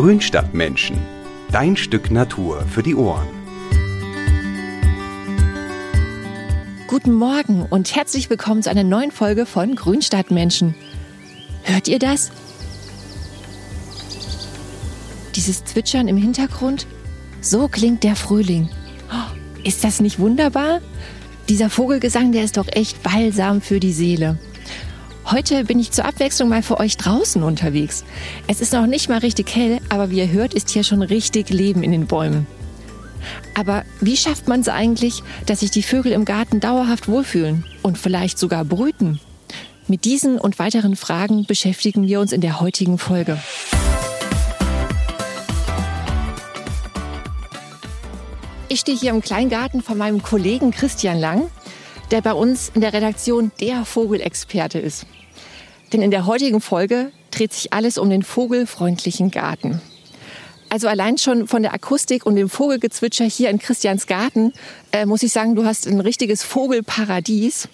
Grünstadtmenschen. 0.00 0.96
Dein 1.52 1.76
Stück 1.76 2.10
Natur 2.10 2.62
für 2.62 2.82
die 2.82 2.94
Ohren. 2.94 3.28
Guten 6.86 7.12
Morgen 7.12 7.66
und 7.68 7.94
herzlich 7.94 8.30
willkommen 8.30 8.62
zu 8.62 8.70
einer 8.70 8.82
neuen 8.82 9.10
Folge 9.10 9.44
von 9.44 9.74
Grünstadtmenschen. 9.74 10.74
Hört 11.64 11.86
ihr 11.86 11.98
das? 11.98 12.32
Dieses 15.36 15.66
Zwitschern 15.66 16.08
im 16.08 16.16
Hintergrund? 16.16 16.86
So 17.42 17.68
klingt 17.68 18.02
der 18.02 18.16
Frühling. 18.16 18.70
Oh, 19.12 19.36
ist 19.64 19.84
das 19.84 20.00
nicht 20.00 20.18
wunderbar? 20.18 20.80
Dieser 21.50 21.68
Vogelgesang, 21.68 22.32
der 22.32 22.44
ist 22.44 22.56
doch 22.56 22.68
echt 22.68 23.02
balsam 23.02 23.60
für 23.60 23.80
die 23.80 23.92
Seele. 23.92 24.38
Heute 25.30 25.64
bin 25.64 25.78
ich 25.78 25.92
zur 25.92 26.06
Abwechslung 26.06 26.48
mal 26.48 26.60
für 26.60 26.80
euch 26.80 26.96
draußen 26.96 27.44
unterwegs. 27.44 28.02
Es 28.48 28.60
ist 28.60 28.72
noch 28.72 28.86
nicht 28.86 29.08
mal 29.08 29.18
richtig 29.18 29.54
hell, 29.54 29.78
aber 29.88 30.10
wie 30.10 30.18
ihr 30.18 30.32
hört, 30.32 30.54
ist 30.54 30.70
hier 30.70 30.82
schon 30.82 31.02
richtig 31.02 31.50
Leben 31.50 31.84
in 31.84 31.92
den 31.92 32.08
Bäumen. 32.08 32.48
Aber 33.54 33.84
wie 34.00 34.16
schafft 34.16 34.48
man 34.48 34.60
es 34.60 34.68
eigentlich, 34.68 35.22
dass 35.46 35.60
sich 35.60 35.70
die 35.70 35.84
Vögel 35.84 36.10
im 36.10 36.24
Garten 36.24 36.58
dauerhaft 36.58 37.06
wohlfühlen 37.06 37.64
und 37.82 37.96
vielleicht 37.96 38.40
sogar 38.40 38.64
brüten? 38.64 39.20
Mit 39.86 40.04
diesen 40.04 40.36
und 40.36 40.58
weiteren 40.58 40.96
Fragen 40.96 41.44
beschäftigen 41.44 42.08
wir 42.08 42.18
uns 42.18 42.32
in 42.32 42.40
der 42.40 42.60
heutigen 42.60 42.98
Folge. 42.98 43.38
Ich 48.68 48.80
stehe 48.80 48.98
hier 48.98 49.10
im 49.10 49.20
Kleingarten 49.20 49.80
von 49.80 49.96
meinem 49.96 50.22
Kollegen 50.24 50.72
Christian 50.72 51.20
Lang, 51.20 51.48
der 52.10 52.20
bei 52.20 52.32
uns 52.32 52.72
in 52.74 52.80
der 52.80 52.92
Redaktion 52.92 53.52
der 53.60 53.84
Vogelexperte 53.84 54.80
ist. 54.80 55.06
Denn 55.92 56.02
in 56.02 56.10
der 56.10 56.26
heutigen 56.26 56.60
Folge 56.60 57.12
dreht 57.30 57.52
sich 57.52 57.72
alles 57.72 57.98
um 57.98 58.10
den 58.10 58.22
vogelfreundlichen 58.22 59.30
Garten. 59.30 59.80
Also 60.68 60.86
allein 60.86 61.18
schon 61.18 61.48
von 61.48 61.62
der 61.62 61.74
Akustik 61.74 62.24
und 62.24 62.36
dem 62.36 62.48
Vogelgezwitscher 62.48 63.24
hier 63.24 63.50
in 63.50 63.58
Christians 63.58 64.06
Garten 64.06 64.52
äh, 64.92 65.04
muss 65.04 65.24
ich 65.24 65.32
sagen, 65.32 65.56
du 65.56 65.64
hast 65.64 65.88
ein 65.88 65.98
richtiges 65.98 66.44
Vogelparadies. 66.44 67.68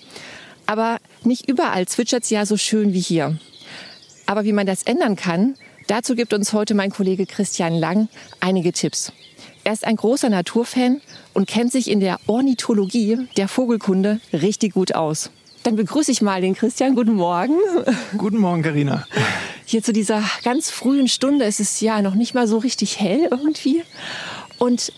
Aber 0.65 0.99
nicht 1.23 1.49
überall 1.49 1.87
zwitschert 1.87 2.25
es 2.25 2.31
ja 2.31 2.47
so 2.47 2.57
schön 2.57 2.95
wie 2.95 3.01
hier. 3.01 3.39
Aber 4.25 4.45
wie 4.45 4.53
man 4.53 4.67
das 4.67 4.83
ändern 4.83 5.15
kann, 5.15 5.57
dazu 5.89 6.15
gibt 6.15 6.33
uns 6.33 6.55
heute 6.55 6.75
mein 6.75 6.91
Kollege 6.91 7.27
Christian 7.27 7.75
Lang 7.75 8.09
einige 8.41 8.73
Tipps. 8.73 9.13
Er 9.63 9.75
ist 9.75 9.85
ein 9.85 9.97
großer 9.97 10.31
Naturfan 10.31 11.01
und 11.35 11.47
kennt 11.49 11.73
sich 11.73 11.91
in 11.91 12.01
der 12.01 12.19
Ornithologie, 12.27 13.29
der 13.37 13.47
Vogelkunde, 13.47 14.21
richtig 14.33 14.73
gut 14.73 14.95
aus. 14.95 15.31
Dann 15.67 15.75
begrüße 15.75 16.13
ich 16.13 16.23
mal 16.23 16.41
den 16.41 16.55
Christian. 16.55 16.95
Guten 16.95 17.15
Morgen. 17.15 17.55
Guten 18.17 18.39
Morgen, 18.39 18.63
Karina. 18.63 19.05
Hier 19.65 19.83
zu 19.83 19.93
dieser 19.93 20.23
ganz 20.45 20.71
frühen 20.71 21.09
Stunde. 21.09 21.45
Es 21.45 21.59
ist 21.59 21.81
ja 21.81 22.03
noch 22.03 22.15
nicht 22.15 22.35
mal 22.35 22.47
so 22.47 22.59
richtig 22.59 23.01
hell 23.01 23.27
irgendwie. 23.33 23.83
Und 24.59 24.93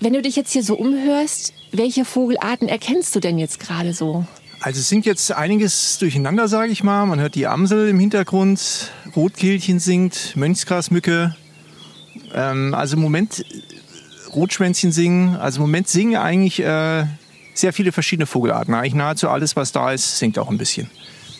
wenn 0.00 0.12
du 0.12 0.20
dich 0.20 0.36
jetzt 0.36 0.52
hier 0.52 0.62
so 0.62 0.74
umhörst, 0.74 1.54
welche 1.72 2.04
Vogelarten 2.04 2.68
erkennst 2.68 3.16
du 3.16 3.20
denn 3.20 3.38
jetzt 3.38 3.60
gerade 3.60 3.94
so? 3.94 4.26
Also 4.60 4.80
es 4.80 4.90
singt 4.90 5.06
jetzt 5.06 5.32
einiges 5.32 5.96
durcheinander, 5.96 6.48
sage 6.48 6.70
ich 6.70 6.82
mal. 6.82 7.06
Man 7.06 7.18
hört 7.18 7.34
die 7.34 7.46
Amsel 7.46 7.88
im 7.88 7.98
Hintergrund, 7.98 8.90
Rotkehlchen 9.16 9.78
singt, 9.78 10.36
Mönchsgrasmücke. 10.36 11.34
Ähm, 12.34 12.74
also 12.74 12.96
im 12.96 13.02
Moment 13.02 13.42
Rotschwänzchen 14.34 14.92
singen. 14.92 15.36
Also 15.36 15.60
im 15.60 15.62
Moment 15.62 15.88
singen 15.88 16.16
eigentlich 16.16 16.60
äh, 16.60 17.06
sehr 17.54 17.72
viele 17.72 17.92
verschiedene 17.92 18.26
Vogelarten. 18.26 18.74
Eigentlich 18.74 18.94
nahezu 18.94 19.28
alles, 19.28 19.56
was 19.56 19.72
da 19.72 19.92
ist, 19.92 20.18
singt 20.18 20.38
auch 20.38 20.50
ein 20.50 20.58
bisschen. 20.58 20.90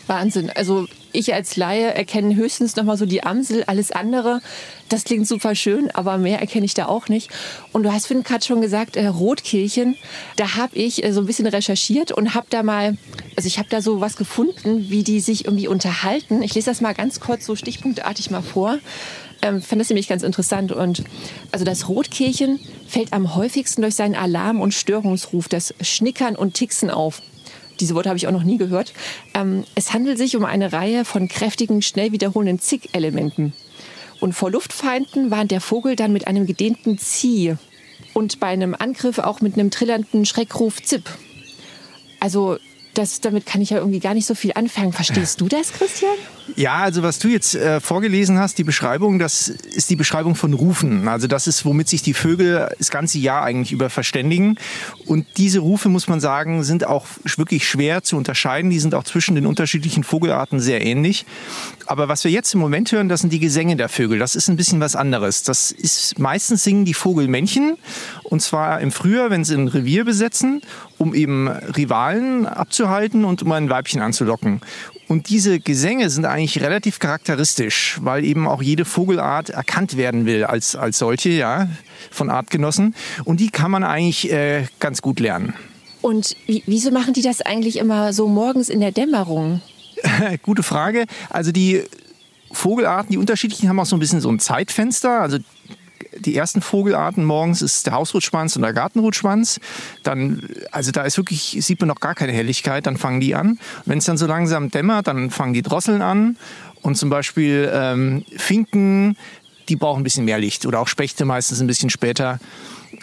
Wahnsinn. 0.07 0.51
Also 0.53 0.87
ich 1.11 1.33
als 1.33 1.55
Laie 1.55 1.93
erkenne 1.93 2.35
höchstens 2.35 2.75
noch 2.75 2.83
mal 2.83 2.97
so 2.97 3.05
die 3.05 3.23
Amsel, 3.23 3.63
alles 3.65 3.91
andere. 3.91 4.41
Das 4.89 5.03
klingt 5.03 5.27
super 5.27 5.55
schön, 5.55 5.89
aber 5.91 6.17
mehr 6.17 6.39
erkenne 6.39 6.65
ich 6.65 6.73
da 6.73 6.85
auch 6.87 7.07
nicht. 7.07 7.29
Und 7.71 7.83
du 7.83 7.91
hast 7.91 8.09
gerade 8.09 8.45
schon 8.45 8.61
gesagt, 8.61 8.97
äh, 8.97 9.07
Rotkehlchen. 9.07 9.95
Da 10.35 10.55
habe 10.55 10.75
ich 10.75 11.03
äh, 11.03 11.11
so 11.11 11.21
ein 11.21 11.25
bisschen 11.25 11.47
recherchiert 11.47 12.11
und 12.11 12.35
habe 12.35 12.47
da 12.49 12.63
mal, 12.63 12.97
also 13.35 13.47
ich 13.47 13.57
habe 13.57 13.69
da 13.69 13.81
so 13.81 14.01
was 14.01 14.15
gefunden, 14.15 14.89
wie 14.89 15.03
die 15.03 15.19
sich 15.19 15.45
irgendwie 15.45 15.67
unterhalten. 15.67 16.41
Ich 16.43 16.53
lese 16.53 16.69
das 16.69 16.81
mal 16.81 16.93
ganz 16.93 17.19
kurz 17.19 17.45
so 17.45 17.55
stichpunktartig 17.55 18.29
mal 18.29 18.43
vor. 18.43 18.77
Ähm, 19.45 19.61
fand 19.61 19.79
das 19.79 19.89
nämlich 19.89 20.07
ganz 20.07 20.23
interessant. 20.23 20.71
Und 20.71 21.03
also 21.51 21.65
das 21.65 21.87
Rotkehlchen 21.87 22.59
fällt 22.87 23.13
am 23.13 23.35
häufigsten 23.35 23.83
durch 23.83 23.93
seinen 23.93 24.15
Alarm- 24.15 24.59
und 24.59 24.73
Störungsruf, 24.73 25.47
das 25.47 25.75
Schnickern 25.81 26.35
und 26.35 26.55
Tixen 26.55 26.89
auf. 26.89 27.21
Diese 27.79 27.93
Worte 27.93 28.09
habe 28.09 28.17
ich 28.17 28.27
auch 28.27 28.31
noch 28.31 28.43
nie 28.43 28.57
gehört. 28.57 28.93
Ähm, 29.35 29.63
es 29.75 29.93
handelt 29.93 30.17
sich 30.17 30.35
um 30.35 30.45
eine 30.45 30.73
Reihe 30.73 31.05
von 31.05 31.27
kräftigen, 31.27 31.81
schnell 31.81 32.11
wiederholenden 32.11 32.59
Zick-Elementen. 32.59 33.53
Und 34.19 34.33
vor 34.33 34.49
Luftfeinden 34.49 35.29
warnt 35.29 35.51
der 35.51 35.61
Vogel 35.61 35.95
dann 35.95 36.11
mit 36.13 36.25
einem 36.25 36.47
gedehnten 36.47 36.97
Zieh 36.97 37.55
und 38.13 38.39
bei 38.39 38.47
einem 38.47 38.73
Angriff 38.73 39.19
auch 39.19 39.41
mit 39.41 39.55
einem 39.55 39.69
trillernden 39.69 40.25
Schreckruf 40.25 40.81
Zipp. 40.81 41.03
Also 42.19 42.57
das, 42.95 43.19
damit 43.19 43.45
kann 43.45 43.61
ich 43.61 43.71
ja 43.71 43.77
irgendwie 43.77 43.99
gar 43.99 44.13
nicht 44.13 44.25
so 44.25 44.33
viel 44.33 44.53
anfangen. 44.55 44.93
Verstehst 44.93 45.41
du 45.41 45.47
das, 45.47 45.73
Christian? 45.73 46.15
Ja, 46.55 46.75
also 46.75 47.01
was 47.01 47.17
du 47.17 47.27
jetzt 47.27 47.55
äh, 47.55 47.79
vorgelesen 47.79 48.37
hast, 48.37 48.59
die 48.59 48.63
Beschreibung, 48.63 49.17
das 49.17 49.47
ist 49.49 49.89
die 49.89 49.95
Beschreibung 49.95 50.35
von 50.35 50.53
Rufen. 50.53 51.07
Also 51.07 51.25
das 51.25 51.47
ist, 51.47 51.65
womit 51.65 51.89
sich 51.89 52.03
die 52.03 52.13
Vögel 52.13 52.69
das 52.77 52.91
ganze 52.91 53.17
Jahr 53.17 53.43
eigentlich 53.43 53.71
über 53.71 53.89
verständigen. 53.89 54.57
Und 55.07 55.25
diese 55.37 55.59
Rufe, 55.59 55.89
muss 55.89 56.07
man 56.07 56.19
sagen, 56.19 56.63
sind 56.63 56.85
auch 56.85 57.07
wirklich 57.37 57.67
schwer 57.67 58.03
zu 58.03 58.15
unterscheiden. 58.15 58.69
Die 58.69 58.79
sind 58.79 58.93
auch 58.93 59.03
zwischen 59.03 59.33
den 59.33 59.47
unterschiedlichen 59.47 60.03
Vogelarten 60.03 60.59
sehr 60.59 60.85
ähnlich. 60.85 61.25
Aber 61.87 62.07
was 62.07 62.23
wir 62.23 62.31
jetzt 62.31 62.53
im 62.53 62.59
Moment 62.59 62.91
hören, 62.91 63.09
das 63.09 63.21
sind 63.21 63.33
die 63.33 63.39
Gesänge 63.39 63.75
der 63.75 63.89
Vögel. 63.89 64.19
Das 64.19 64.35
ist 64.35 64.47
ein 64.47 64.55
bisschen 64.55 64.79
was 64.79 64.95
anderes. 64.95 65.43
Das 65.43 65.71
ist 65.71 66.19
meistens 66.19 66.63
singen 66.63 66.85
die 66.85 66.93
Vogelmännchen 66.93 67.77
und 68.23 68.41
zwar 68.41 68.81
im 68.81 68.91
Frühjahr, 68.91 69.29
wenn 69.29 69.43
sie 69.43 69.55
ein 69.55 69.67
Revier 69.67 70.05
besetzen, 70.05 70.61
um 70.97 71.13
eben 71.13 71.47
Rivalen 71.47 72.45
abzuhalten 72.45 73.25
und 73.25 73.41
um 73.43 73.51
ein 73.51 73.69
Weibchen 73.69 74.01
anzulocken. 74.01 74.61
Und 75.07 75.29
diese 75.29 75.59
Gesänge 75.59 76.09
sind 76.09 76.25
eigentlich 76.35 76.61
relativ 76.61 76.99
charakteristisch, 76.99 77.97
weil 78.01 78.25
eben 78.25 78.45
auch 78.45 78.61
jede 78.61 78.83
Vogelart 78.83 79.51
erkannt 79.51 79.95
werden 79.95 80.25
will 80.25 80.43
als, 80.43 80.75
als 80.75 80.97
solche, 80.97 81.29
ja, 81.29 81.69
von 82.11 82.29
Artgenossen. 82.29 82.93
Und 83.23 83.39
die 83.39 83.49
kann 83.49 83.71
man 83.71 83.85
eigentlich 83.85 84.31
äh, 84.31 84.65
ganz 84.81 85.01
gut 85.01 85.21
lernen. 85.21 85.53
Und 86.01 86.35
wieso 86.45 86.91
machen 86.91 87.13
die 87.13 87.21
das 87.21 87.41
eigentlich 87.41 87.77
immer 87.77 88.11
so 88.11 88.27
morgens 88.27 88.67
in 88.67 88.81
der 88.81 88.91
Dämmerung? 88.91 89.61
Gute 90.43 90.61
Frage. 90.61 91.05
Also 91.29 91.53
die 91.53 91.83
Vogelarten, 92.51 93.13
die 93.13 93.17
unterschiedlichen, 93.17 93.69
haben 93.69 93.79
auch 93.79 93.85
so 93.85 93.95
ein 93.95 93.99
bisschen 93.99 94.19
so 94.19 94.29
ein 94.29 94.39
Zeitfenster. 94.39 95.21
Also 95.21 95.37
die 96.19 96.35
ersten 96.35 96.61
Vogelarten 96.61 97.25
morgens 97.25 97.61
ist 97.61 97.85
der 97.85 97.93
Hausrotschwanz 97.93 98.55
und 98.55 98.61
der 98.61 98.73
Gartenrotschwanz. 98.73 99.59
Dann, 100.03 100.47
also 100.71 100.91
da 100.91 101.03
ist 101.03 101.17
wirklich, 101.17 101.57
sieht 101.61 101.79
man 101.79 101.87
noch 101.87 101.99
gar 101.99 102.15
keine 102.15 102.31
Helligkeit, 102.31 102.85
dann 102.85 102.97
fangen 102.97 103.19
die 103.19 103.35
an. 103.35 103.59
Wenn 103.85 103.97
es 103.97 104.05
dann 104.05 104.17
so 104.17 104.27
langsam 104.27 104.71
dämmert, 104.71 105.07
dann 105.07 105.29
fangen 105.31 105.53
die 105.53 105.61
Drosseln 105.61 106.01
an. 106.01 106.37
Und 106.81 106.95
zum 106.95 107.09
Beispiel 107.09 107.71
ähm, 107.73 108.25
Finken, 108.37 109.17
die 109.69 109.75
brauchen 109.75 110.01
ein 110.01 110.03
bisschen 110.03 110.25
mehr 110.25 110.37
Licht. 110.37 110.65
Oder 110.65 110.79
auch 110.79 110.87
Spechte 110.87 111.25
meistens 111.25 111.59
ein 111.59 111.67
bisschen 111.67 111.89
später. 111.89 112.39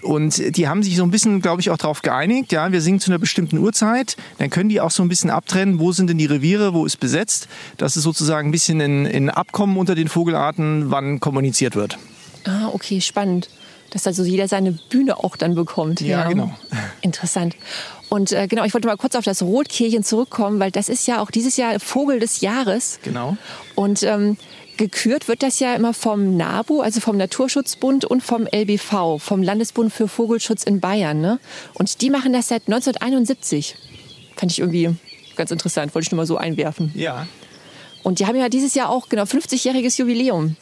Und 0.03 0.57
die 0.57 0.69
haben 0.69 0.83
sich 0.83 0.97
so 0.97 1.05
ein 1.05 1.11
bisschen, 1.11 1.43
glaube 1.43 1.61
ich, 1.61 1.71
auch 1.71 1.77
darauf 1.77 2.03
geeinigt, 2.03 2.53
ja, 2.53 2.73
wir 2.73 2.81
singen 2.81 2.99
zu 2.99 3.11
einer 3.11 3.19
bestimmten 3.19 3.59
Uhrzeit, 3.59 4.17
dann 4.39 4.51
können 4.51 4.69
die 4.69 4.81
auch 4.81 4.91
so 4.91 5.03
ein 5.03 5.09
bisschen 5.09 5.31
abtrennen, 5.31 5.79
wo 5.79 5.93
sind 5.93 6.09
denn 6.09 6.19
die 6.19 6.27
Reviere, 6.27 6.75
wo 6.75 6.87
ist 6.87 6.99
besetzt. 6.99 7.49
Das 7.77 7.97
ist 7.97 8.03
sozusagen 8.03 8.49
ein 8.49 8.53
bisschen 8.53 8.81
ein, 8.81 9.07
ein 9.07 9.31
Abkommen 9.31 9.77
unter 9.77 9.95
den 9.95 10.09
Vogelarten, 10.09 10.91
wann 10.91 11.21
kommuniziert 11.21 11.77
wird. 11.77 11.99
Ah, 12.45 12.69
okay, 12.73 13.01
spannend. 13.01 13.49
Dass 13.91 14.07
also 14.07 14.25
jeder 14.25 14.49
seine 14.49 14.73
Bühne 14.73 15.19
auch 15.19 15.37
dann 15.37 15.55
bekommt. 15.55 16.01
Ja, 16.01 16.23
ja. 16.23 16.29
genau. 16.29 16.55
Interessant. 17.03 17.57
Und 18.09 18.33
äh, 18.33 18.47
genau, 18.47 18.65
ich 18.65 18.75
wollte 18.75 18.89
mal 18.89 18.97
kurz 18.97 19.15
auf 19.15 19.25
das 19.25 19.43
Rotkehlchen 19.43 20.03
zurückkommen, 20.03 20.61
weil 20.61 20.71
das 20.71 20.89
ist 20.89 21.07
ja 21.07 21.21
auch 21.21 21.31
dieses 21.31 21.57
Jahr 21.57 21.79
Vogel 21.79 22.21
des 22.21 22.41
Jahres. 22.41 22.99
Genau. 23.03 23.37
Und 23.75 24.03
ähm, 24.03 24.37
gekürt 24.77 25.29
wird 25.29 25.43
das 25.43 25.61
ja 25.61 25.75
immer 25.75 25.95
vom 25.95 26.37
NABU, 26.37 26.81
also 26.81 27.01
vom 27.01 27.17
Naturschutzbund 27.17 28.05
und 28.05 28.23
vom 28.23 28.47
LBV, 28.47 29.19
vom 29.19 29.43
Landesbund 29.43 29.93
für 29.93 30.09
Vogelschutz 30.09 30.65
in 30.65 30.81
Bayern. 30.81 31.21
Ne? 31.21 31.39
Und 31.75 32.01
die 32.01 32.11
machen 32.11 32.33
das 32.33 32.49
seit 32.49 32.63
1971. 32.67 33.77
Fand 34.37 34.53
ich 34.53 34.59
irgendwie 34.59 34.95
ganz 35.37 35.51
interessant, 35.51 35.95
wollte 35.95 36.07
ich 36.07 36.13
nur 36.13 36.17
mal 36.17 36.27
so 36.27 36.37
einwerfen. 36.37 36.93
Ja. 36.95 37.27
Und 38.03 38.19
die 38.19 38.27
haben 38.27 38.37
ja 38.37 38.49
dieses 38.49 38.75
Jahr 38.75 38.89
auch 38.89 39.09
genau 39.09 39.23
50-jähriges 39.23 39.99
Jubiläum. 39.99 40.57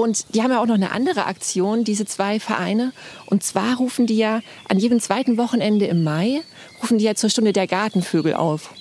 Und 0.00 0.34
die 0.34 0.42
haben 0.42 0.50
ja 0.50 0.62
auch 0.62 0.66
noch 0.66 0.76
eine 0.76 0.92
andere 0.92 1.26
Aktion, 1.26 1.84
diese 1.84 2.06
zwei 2.06 2.40
Vereine. 2.40 2.94
Und 3.26 3.42
zwar 3.42 3.76
rufen 3.76 4.06
die 4.06 4.16
ja 4.16 4.40
an 4.66 4.78
jedem 4.78 4.98
zweiten 4.98 5.36
Wochenende 5.36 5.84
im 5.88 6.02
Mai, 6.04 6.40
rufen 6.80 6.96
die 6.96 7.04
ja 7.04 7.14
zur 7.14 7.28
Stunde 7.28 7.52
der 7.52 7.66
Gartenvögel 7.66 8.32
auf. 8.32 8.72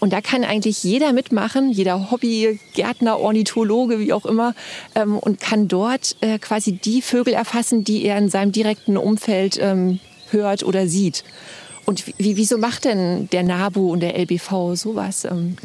Und 0.00 0.14
da 0.14 0.22
kann 0.22 0.44
eigentlich 0.44 0.82
jeder 0.82 1.12
mitmachen, 1.12 1.70
jeder 1.70 2.10
Hobby, 2.10 2.58
Gärtner, 2.72 3.20
Ornithologe, 3.20 3.98
wie 4.00 4.14
auch 4.14 4.24
immer, 4.24 4.54
ähm, 4.94 5.18
und 5.18 5.38
kann 5.38 5.68
dort 5.68 6.16
äh, 6.22 6.38
quasi 6.38 6.72
die 6.72 7.02
Vögel 7.02 7.34
erfassen, 7.34 7.84
die 7.84 8.06
er 8.06 8.16
in 8.16 8.30
seinem 8.30 8.50
direkten 8.50 8.96
Umfeld 8.96 9.58
ähm, 9.60 10.00
hört 10.30 10.62
oder 10.62 10.86
sieht. 10.86 11.24
Und 11.84 12.06
wie, 12.16 12.38
wieso 12.38 12.56
macht 12.56 12.86
denn 12.86 13.28
der 13.32 13.42
NABU 13.42 13.92
und 13.92 14.00
der 14.00 14.18
LBV 14.18 14.76
sowas? 14.76 15.26
Ähm? 15.26 15.58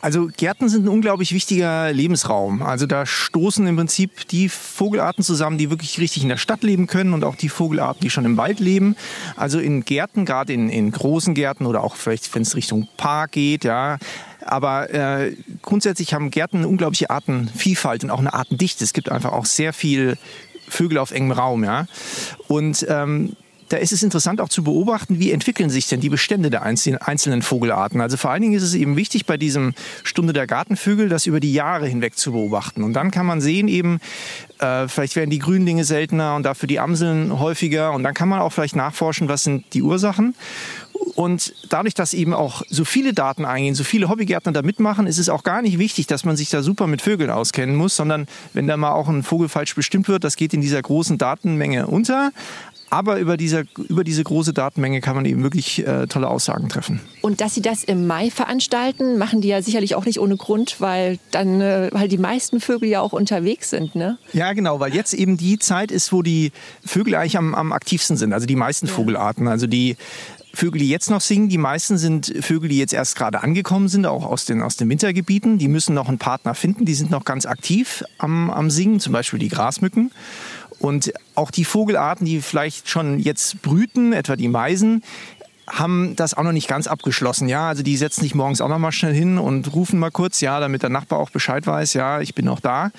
Also 0.00 0.28
Gärten 0.36 0.68
sind 0.68 0.84
ein 0.84 0.88
unglaublich 0.88 1.32
wichtiger 1.32 1.92
Lebensraum. 1.92 2.62
Also 2.62 2.86
da 2.86 3.06
stoßen 3.06 3.66
im 3.66 3.76
Prinzip 3.76 4.28
die 4.28 4.48
Vogelarten 4.48 5.24
zusammen, 5.24 5.58
die 5.58 5.70
wirklich 5.70 5.98
richtig 5.98 6.22
in 6.22 6.28
der 6.28 6.36
Stadt 6.36 6.62
leben 6.62 6.86
können 6.86 7.12
und 7.12 7.24
auch 7.24 7.36
die 7.36 7.48
Vogelarten, 7.48 8.02
die 8.02 8.10
schon 8.10 8.24
im 8.24 8.36
Wald 8.36 8.60
leben. 8.60 8.96
Also 9.36 9.58
in 9.58 9.84
Gärten, 9.84 10.24
gerade 10.24 10.52
in, 10.52 10.68
in 10.68 10.90
großen 10.92 11.34
Gärten 11.34 11.66
oder 11.66 11.82
auch 11.82 11.96
vielleicht, 11.96 12.32
wenn 12.34 12.42
es 12.42 12.54
Richtung 12.54 12.88
Park 12.96 13.32
geht, 13.32 13.64
ja, 13.64 13.98
aber 14.44 14.90
äh, 14.94 15.34
grundsätzlich 15.62 16.14
haben 16.14 16.30
Gärten 16.30 16.58
eine 16.58 16.68
unglaubliche 16.68 17.10
Artenvielfalt 17.10 18.04
und 18.04 18.10
auch 18.10 18.20
eine 18.20 18.32
Artendichte. 18.32 18.84
Es 18.84 18.92
gibt 18.92 19.10
einfach 19.10 19.32
auch 19.32 19.44
sehr 19.44 19.72
viel 19.72 20.16
Vögel 20.68 20.98
auf 20.98 21.10
engem 21.10 21.32
Raum, 21.32 21.64
ja. 21.64 21.86
Und 22.48 22.86
ähm, 22.88 23.36
da 23.68 23.76
ist 23.76 23.92
es 23.92 24.02
interessant 24.02 24.40
auch 24.40 24.48
zu 24.48 24.62
beobachten, 24.62 25.18
wie 25.18 25.32
entwickeln 25.32 25.70
sich 25.70 25.88
denn 25.88 26.00
die 26.00 26.08
Bestände 26.08 26.50
der 26.50 26.62
einzelnen 26.62 27.42
Vogelarten. 27.42 28.00
Also 28.00 28.16
vor 28.16 28.30
allen 28.30 28.42
Dingen 28.42 28.54
ist 28.54 28.62
es 28.62 28.74
eben 28.74 28.96
wichtig 28.96 29.26
bei 29.26 29.36
diesem 29.36 29.74
Stunde 30.04 30.32
der 30.32 30.46
Gartenvögel, 30.46 31.08
das 31.08 31.26
über 31.26 31.40
die 31.40 31.52
Jahre 31.52 31.86
hinweg 31.86 32.16
zu 32.16 32.32
beobachten. 32.32 32.82
Und 32.82 32.92
dann 32.92 33.10
kann 33.10 33.26
man 33.26 33.40
sehen 33.40 33.68
eben, 33.68 33.98
äh, 34.58 34.88
vielleicht 34.88 35.16
werden 35.16 35.30
die 35.30 35.38
Grünlinge 35.38 35.84
seltener 35.84 36.36
und 36.36 36.44
dafür 36.44 36.66
die 36.66 36.80
Amseln 36.80 37.38
häufiger. 37.38 37.92
Und 37.92 38.02
dann 38.02 38.14
kann 38.14 38.28
man 38.28 38.40
auch 38.40 38.52
vielleicht 38.52 38.76
nachforschen, 38.76 39.28
was 39.28 39.44
sind 39.44 39.64
die 39.74 39.82
Ursachen. 39.82 40.34
Und 41.14 41.54
dadurch, 41.68 41.94
dass 41.94 42.14
eben 42.14 42.34
auch 42.34 42.62
so 42.68 42.84
viele 42.84 43.12
Daten 43.12 43.44
eingehen, 43.44 43.74
so 43.74 43.84
viele 43.84 44.08
Hobbygärtner 44.08 44.52
da 44.52 44.62
mitmachen, 44.62 45.06
ist 45.06 45.18
es 45.18 45.28
auch 45.28 45.42
gar 45.42 45.62
nicht 45.62 45.78
wichtig, 45.78 46.06
dass 46.06 46.24
man 46.24 46.36
sich 46.36 46.50
da 46.50 46.62
super 46.62 46.86
mit 46.86 47.02
Vögeln 47.02 47.30
auskennen 47.30 47.76
muss, 47.76 47.96
sondern 47.96 48.26
wenn 48.52 48.66
da 48.66 48.76
mal 48.76 48.92
auch 48.92 49.08
ein 49.08 49.22
Vogel 49.22 49.48
falsch 49.48 49.74
bestimmt 49.74 50.08
wird, 50.08 50.24
das 50.24 50.36
geht 50.36 50.54
in 50.54 50.60
dieser 50.60 50.80
großen 50.80 51.18
Datenmenge 51.18 51.86
unter. 51.86 52.32
Aber 52.90 53.18
über 53.18 53.36
diese, 53.36 53.64
über 53.88 54.04
diese 54.04 54.22
große 54.22 54.52
Datenmenge 54.52 55.00
kann 55.00 55.16
man 55.16 55.24
eben 55.24 55.42
wirklich 55.42 55.86
äh, 55.86 56.06
tolle 56.06 56.28
Aussagen 56.28 56.68
treffen. 56.68 57.00
Und 57.20 57.40
dass 57.40 57.54
Sie 57.54 57.62
das 57.62 57.82
im 57.84 58.06
Mai 58.06 58.30
veranstalten, 58.30 59.18
machen 59.18 59.40
die 59.40 59.48
ja 59.48 59.60
sicherlich 59.60 59.94
auch 59.94 60.04
nicht 60.04 60.20
ohne 60.20 60.36
Grund, 60.36 60.80
weil 60.80 61.18
dann 61.32 61.60
äh, 61.60 61.88
weil 61.92 62.08
die 62.08 62.18
meisten 62.18 62.60
Vögel 62.60 62.88
ja 62.88 63.00
auch 63.00 63.12
unterwegs 63.12 63.70
sind, 63.70 63.94
ne? 63.94 64.18
Ja, 64.32 64.52
genau, 64.52 64.78
weil 64.80 64.94
jetzt 64.94 65.14
eben 65.14 65.36
die 65.36 65.58
Zeit 65.58 65.90
ist, 65.90 66.12
wo 66.12 66.22
die 66.22 66.52
Vögel 66.84 67.16
eigentlich 67.16 67.36
am, 67.36 67.54
am 67.54 67.72
aktivsten 67.72 68.16
sind, 68.16 68.32
also 68.32 68.46
die 68.46 68.56
meisten 68.56 68.86
ja. 68.86 68.92
Vogelarten. 68.92 69.48
Also 69.48 69.66
die 69.66 69.96
Vögel, 70.56 70.80
die 70.80 70.88
jetzt 70.88 71.10
noch 71.10 71.20
singen, 71.20 71.50
die 71.50 71.58
meisten 71.58 71.98
sind 71.98 72.32
Vögel, 72.40 72.70
die 72.70 72.78
jetzt 72.78 72.94
erst 72.94 73.14
gerade 73.14 73.42
angekommen 73.42 73.88
sind, 73.88 74.06
auch 74.06 74.24
aus 74.24 74.46
den, 74.46 74.62
aus 74.62 74.76
den 74.76 74.88
Wintergebieten. 74.88 75.58
Die 75.58 75.68
müssen 75.68 75.94
noch 75.94 76.08
einen 76.08 76.18
Partner 76.18 76.54
finden, 76.54 76.86
die 76.86 76.94
sind 76.94 77.10
noch 77.10 77.26
ganz 77.26 77.44
aktiv 77.44 78.02
am, 78.16 78.50
am 78.50 78.70
Singen, 78.70 78.98
zum 78.98 79.12
Beispiel 79.12 79.38
die 79.38 79.48
Grasmücken. 79.48 80.10
Und 80.78 81.12
auch 81.34 81.50
die 81.50 81.64
Vogelarten, 81.64 82.26
die 82.26 82.40
vielleicht 82.40 82.88
schon 82.88 83.18
jetzt 83.18 83.62
brüten, 83.62 84.12
etwa 84.12 84.36
die 84.36 84.48
Meisen, 84.48 85.02
haben 85.68 86.14
das 86.14 86.34
auch 86.34 86.44
noch 86.44 86.52
nicht 86.52 86.68
ganz 86.68 86.86
abgeschlossen. 86.86 87.48
Ja, 87.48 87.68
also 87.68 87.82
die 87.82 87.96
setzen 87.96 88.22
sich 88.22 88.34
morgens 88.34 88.60
auch 88.60 88.68
noch 88.68 88.78
mal 88.78 88.92
schnell 88.92 89.14
hin 89.14 89.38
und 89.38 89.74
rufen 89.74 89.98
mal 89.98 90.10
kurz, 90.10 90.40
ja, 90.40 90.60
damit 90.60 90.82
der 90.82 90.90
Nachbar 90.90 91.18
auch 91.18 91.30
Bescheid 91.30 91.66
weiß, 91.66 91.94
ja, 91.94 92.20
ich 92.20 92.34
bin 92.34 92.44
noch 92.44 92.60
da. 92.60 92.90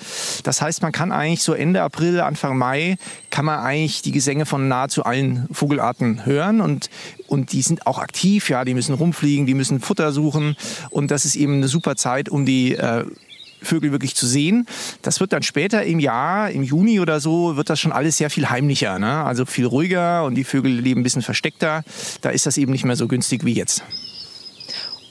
Das 0.42 0.60
heißt, 0.60 0.82
man 0.82 0.92
kann 0.92 1.10
eigentlich 1.10 1.42
so 1.42 1.54
Ende 1.54 1.82
April, 1.82 2.20
Anfang 2.20 2.58
Mai, 2.58 2.98
kann 3.30 3.46
man 3.46 3.60
eigentlich 3.60 4.02
die 4.02 4.12
Gesänge 4.12 4.44
von 4.44 4.68
nahezu 4.68 5.04
allen 5.04 5.48
Vogelarten 5.50 6.26
hören 6.26 6.60
und, 6.60 6.90
und 7.26 7.52
die 7.52 7.62
sind 7.62 7.86
auch 7.86 7.98
aktiv, 7.98 8.50
ja, 8.50 8.64
die 8.64 8.74
müssen 8.74 8.94
rumfliegen, 8.94 9.46
die 9.46 9.54
müssen 9.54 9.80
Futter 9.80 10.12
suchen 10.12 10.56
und 10.90 11.10
das 11.10 11.24
ist 11.24 11.36
eben 11.36 11.54
eine 11.54 11.68
super 11.68 11.96
Zeit, 11.96 12.28
um 12.28 12.44
die 12.44 12.74
äh, 12.74 13.04
Vögel 13.62 13.92
wirklich 13.92 14.14
zu 14.14 14.26
sehen. 14.26 14.66
Das 15.02 15.20
wird 15.20 15.32
dann 15.32 15.42
später 15.42 15.84
im 15.84 15.98
Jahr, 15.98 16.50
im 16.50 16.62
Juni 16.62 17.00
oder 17.00 17.20
so, 17.20 17.56
wird 17.56 17.70
das 17.70 17.80
schon 17.80 17.92
alles 17.92 18.16
sehr 18.16 18.30
viel 18.30 18.48
heimlicher. 18.48 18.98
Ne? 18.98 19.24
Also 19.24 19.46
viel 19.46 19.66
ruhiger 19.66 20.24
und 20.24 20.34
die 20.34 20.44
Vögel 20.44 20.72
leben 20.72 21.00
ein 21.00 21.04
bisschen 21.04 21.22
versteckter. 21.22 21.82
Da 22.20 22.30
ist 22.30 22.46
das 22.46 22.56
eben 22.58 22.72
nicht 22.72 22.84
mehr 22.84 22.96
so 22.96 23.08
günstig 23.08 23.44
wie 23.44 23.52
jetzt. 23.52 23.82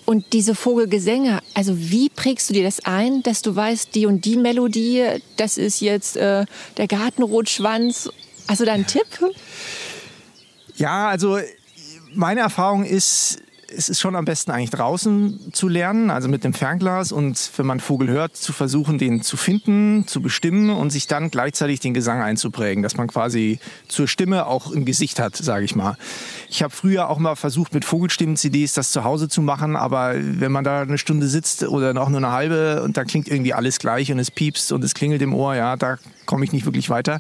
Und 0.06 0.32
diese 0.32 0.56
Vogelgesänge, 0.56 1.42
also 1.54 1.78
wie 1.78 2.08
prägst 2.08 2.50
du 2.50 2.54
dir 2.54 2.64
das 2.64 2.86
ein, 2.86 3.24
dass 3.24 3.42
du 3.42 3.54
weißt, 3.54 3.94
die 3.94 4.06
und 4.06 4.24
die 4.24 4.38
Melodie, 4.38 5.06
das 5.36 5.58
ist 5.58 5.82
jetzt 5.82 6.16
äh, 6.16 6.46
der 6.78 6.88
Gartenrotschwanz? 6.88 8.10
Hast 8.48 8.62
du 8.62 8.66
da 8.66 8.72
einen 8.72 8.88
Tipp? 8.88 9.06
Ja, 10.78 11.10
also 11.10 11.40
meine 12.14 12.40
Erfahrung 12.40 12.86
ist, 12.86 13.40
es 13.70 13.90
ist 13.90 14.00
schon 14.00 14.16
am 14.16 14.26
besten 14.26 14.52
eigentlich 14.52 14.70
draußen 14.70 15.52
zu 15.52 15.68
lernen, 15.68 16.10
also 16.10 16.30
mit 16.30 16.44
dem 16.44 16.54
Fernglas 16.54 17.12
und 17.12 17.52
wenn 17.58 17.66
man 17.66 17.80
Vogel 17.80 18.08
hört, 18.08 18.36
zu 18.36 18.54
versuchen, 18.54 18.98
den 18.98 19.22
zu 19.22 19.36
finden, 19.36 20.08
zu 20.08 20.22
bestimmen 20.22 20.70
und 20.70 20.90
sich 20.90 21.08
dann 21.08 21.32
gleichzeitig 21.32 21.80
den 21.80 21.94
Gesang 21.94 22.22
einzuprägen, 22.22 22.82
dass 22.82 22.96
man 22.96 23.08
quasi 23.08 23.60
zur 23.88 24.08
Stimme 24.08 24.46
auch 24.46 24.74
ein 24.74 24.86
Gesicht 24.86 25.20
hat, 25.20 25.36
sage 25.36 25.66
ich 25.66 25.76
mal. 25.76 25.98
Ich 26.50 26.64
habe 26.64 26.74
früher 26.74 27.10
auch 27.10 27.20
mal 27.20 27.36
versucht, 27.36 27.74
mit 27.74 27.84
Vogelstimmen-CDs 27.84 28.74
das 28.74 28.92
zu 28.92 29.04
Hause 29.04 29.28
zu 29.28 29.42
machen, 29.42 29.76
aber 29.76 30.14
wenn 30.16 30.52
man 30.52 30.64
da 30.64 30.82
eine 30.82 30.98
Stunde 30.98 31.28
sitzt 31.28 31.64
oder 31.64 31.94
noch 31.94 32.10
nur 32.10 32.20
eine 32.20 32.32
halbe 32.32 32.84
und 32.84 32.96
da 32.96 33.04
klingt 33.04 33.28
irgendwie 33.28 33.54
alles 33.54 33.80
gleich 33.80 34.12
und 34.12 34.20
es 34.20 34.32
piepst 34.32 34.72
und 34.72 34.84
es 34.84 34.94
klingelt 34.94 35.22
im 35.22 35.34
Ohr, 35.34 35.56
ja, 35.56 35.76
da 35.76 35.98
komme 36.26 36.46
ich 36.46 36.54
nicht 36.54 36.66
wirklich 36.66 36.90
weiter. 36.90 37.20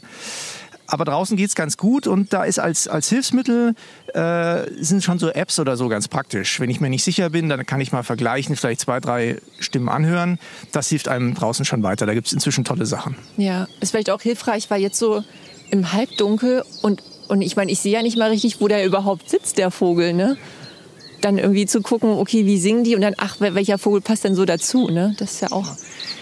Aber 0.87 1.05
draußen 1.05 1.35
geht 1.35 1.49
es 1.49 1.55
ganz 1.55 1.77
gut 1.77 2.07
und 2.07 2.33
da 2.33 2.43
ist 2.43 2.59
als, 2.59 2.87
als 2.87 3.09
Hilfsmittel 3.09 3.75
äh, 4.13 4.61
sind 4.81 5.03
schon 5.03 5.19
so 5.19 5.29
Apps 5.29 5.59
oder 5.59 5.75
so 5.75 5.89
ganz 5.89 6.07
praktisch. 6.07 6.59
Wenn 6.59 6.69
ich 6.69 6.79
mir 6.79 6.89
nicht 6.89 7.03
sicher 7.03 7.29
bin, 7.29 7.49
dann 7.49 7.65
kann 7.65 7.81
ich 7.81 7.91
mal 7.91 8.03
vergleichen, 8.03 8.55
vielleicht 8.55 8.81
zwei, 8.81 8.99
drei 8.99 9.37
Stimmen 9.59 9.89
anhören. 9.89 10.39
Das 10.71 10.87
hilft 10.87 11.09
einem 11.09 11.35
draußen 11.35 11.65
schon 11.65 11.83
weiter. 11.83 12.05
Da 12.05 12.13
gibt 12.13 12.27
es 12.27 12.33
inzwischen 12.33 12.63
tolle 12.63 12.85
Sachen. 12.85 13.15
Ja, 13.35 13.67
ist 13.81 13.91
vielleicht 13.91 14.09
auch 14.09 14.21
hilfreich, 14.21 14.69
weil 14.69 14.81
jetzt 14.81 14.97
so 14.97 15.23
im 15.69 15.91
Halbdunkel 15.91 16.63
und, 16.81 17.03
und 17.27 17.41
ich 17.41 17.55
meine, 17.57 17.71
ich 17.71 17.79
sehe 17.79 17.91
ja 17.91 18.01
nicht 18.01 18.17
mal 18.17 18.29
richtig, 18.29 18.61
wo 18.61 18.67
der 18.69 18.85
überhaupt 18.85 19.29
sitzt, 19.29 19.57
der 19.57 19.71
Vogel, 19.71 20.13
ne? 20.13 20.37
Dann 21.21 21.37
irgendwie 21.37 21.65
zu 21.65 21.81
gucken, 21.81 22.11
okay, 22.11 22.45
wie 22.45 22.59
singen 22.59 22.83
die 22.83 22.95
und 22.95 23.01
dann, 23.01 23.15
ach, 23.17 23.37
welcher 23.39 23.77
Vogel 23.77 24.01
passt 24.01 24.23
denn 24.23 24.35
so 24.35 24.45
dazu, 24.45 24.89
ne? 24.89 25.15
Das 25.17 25.33
ist 25.33 25.41
ja 25.41 25.51
auch. 25.51 25.75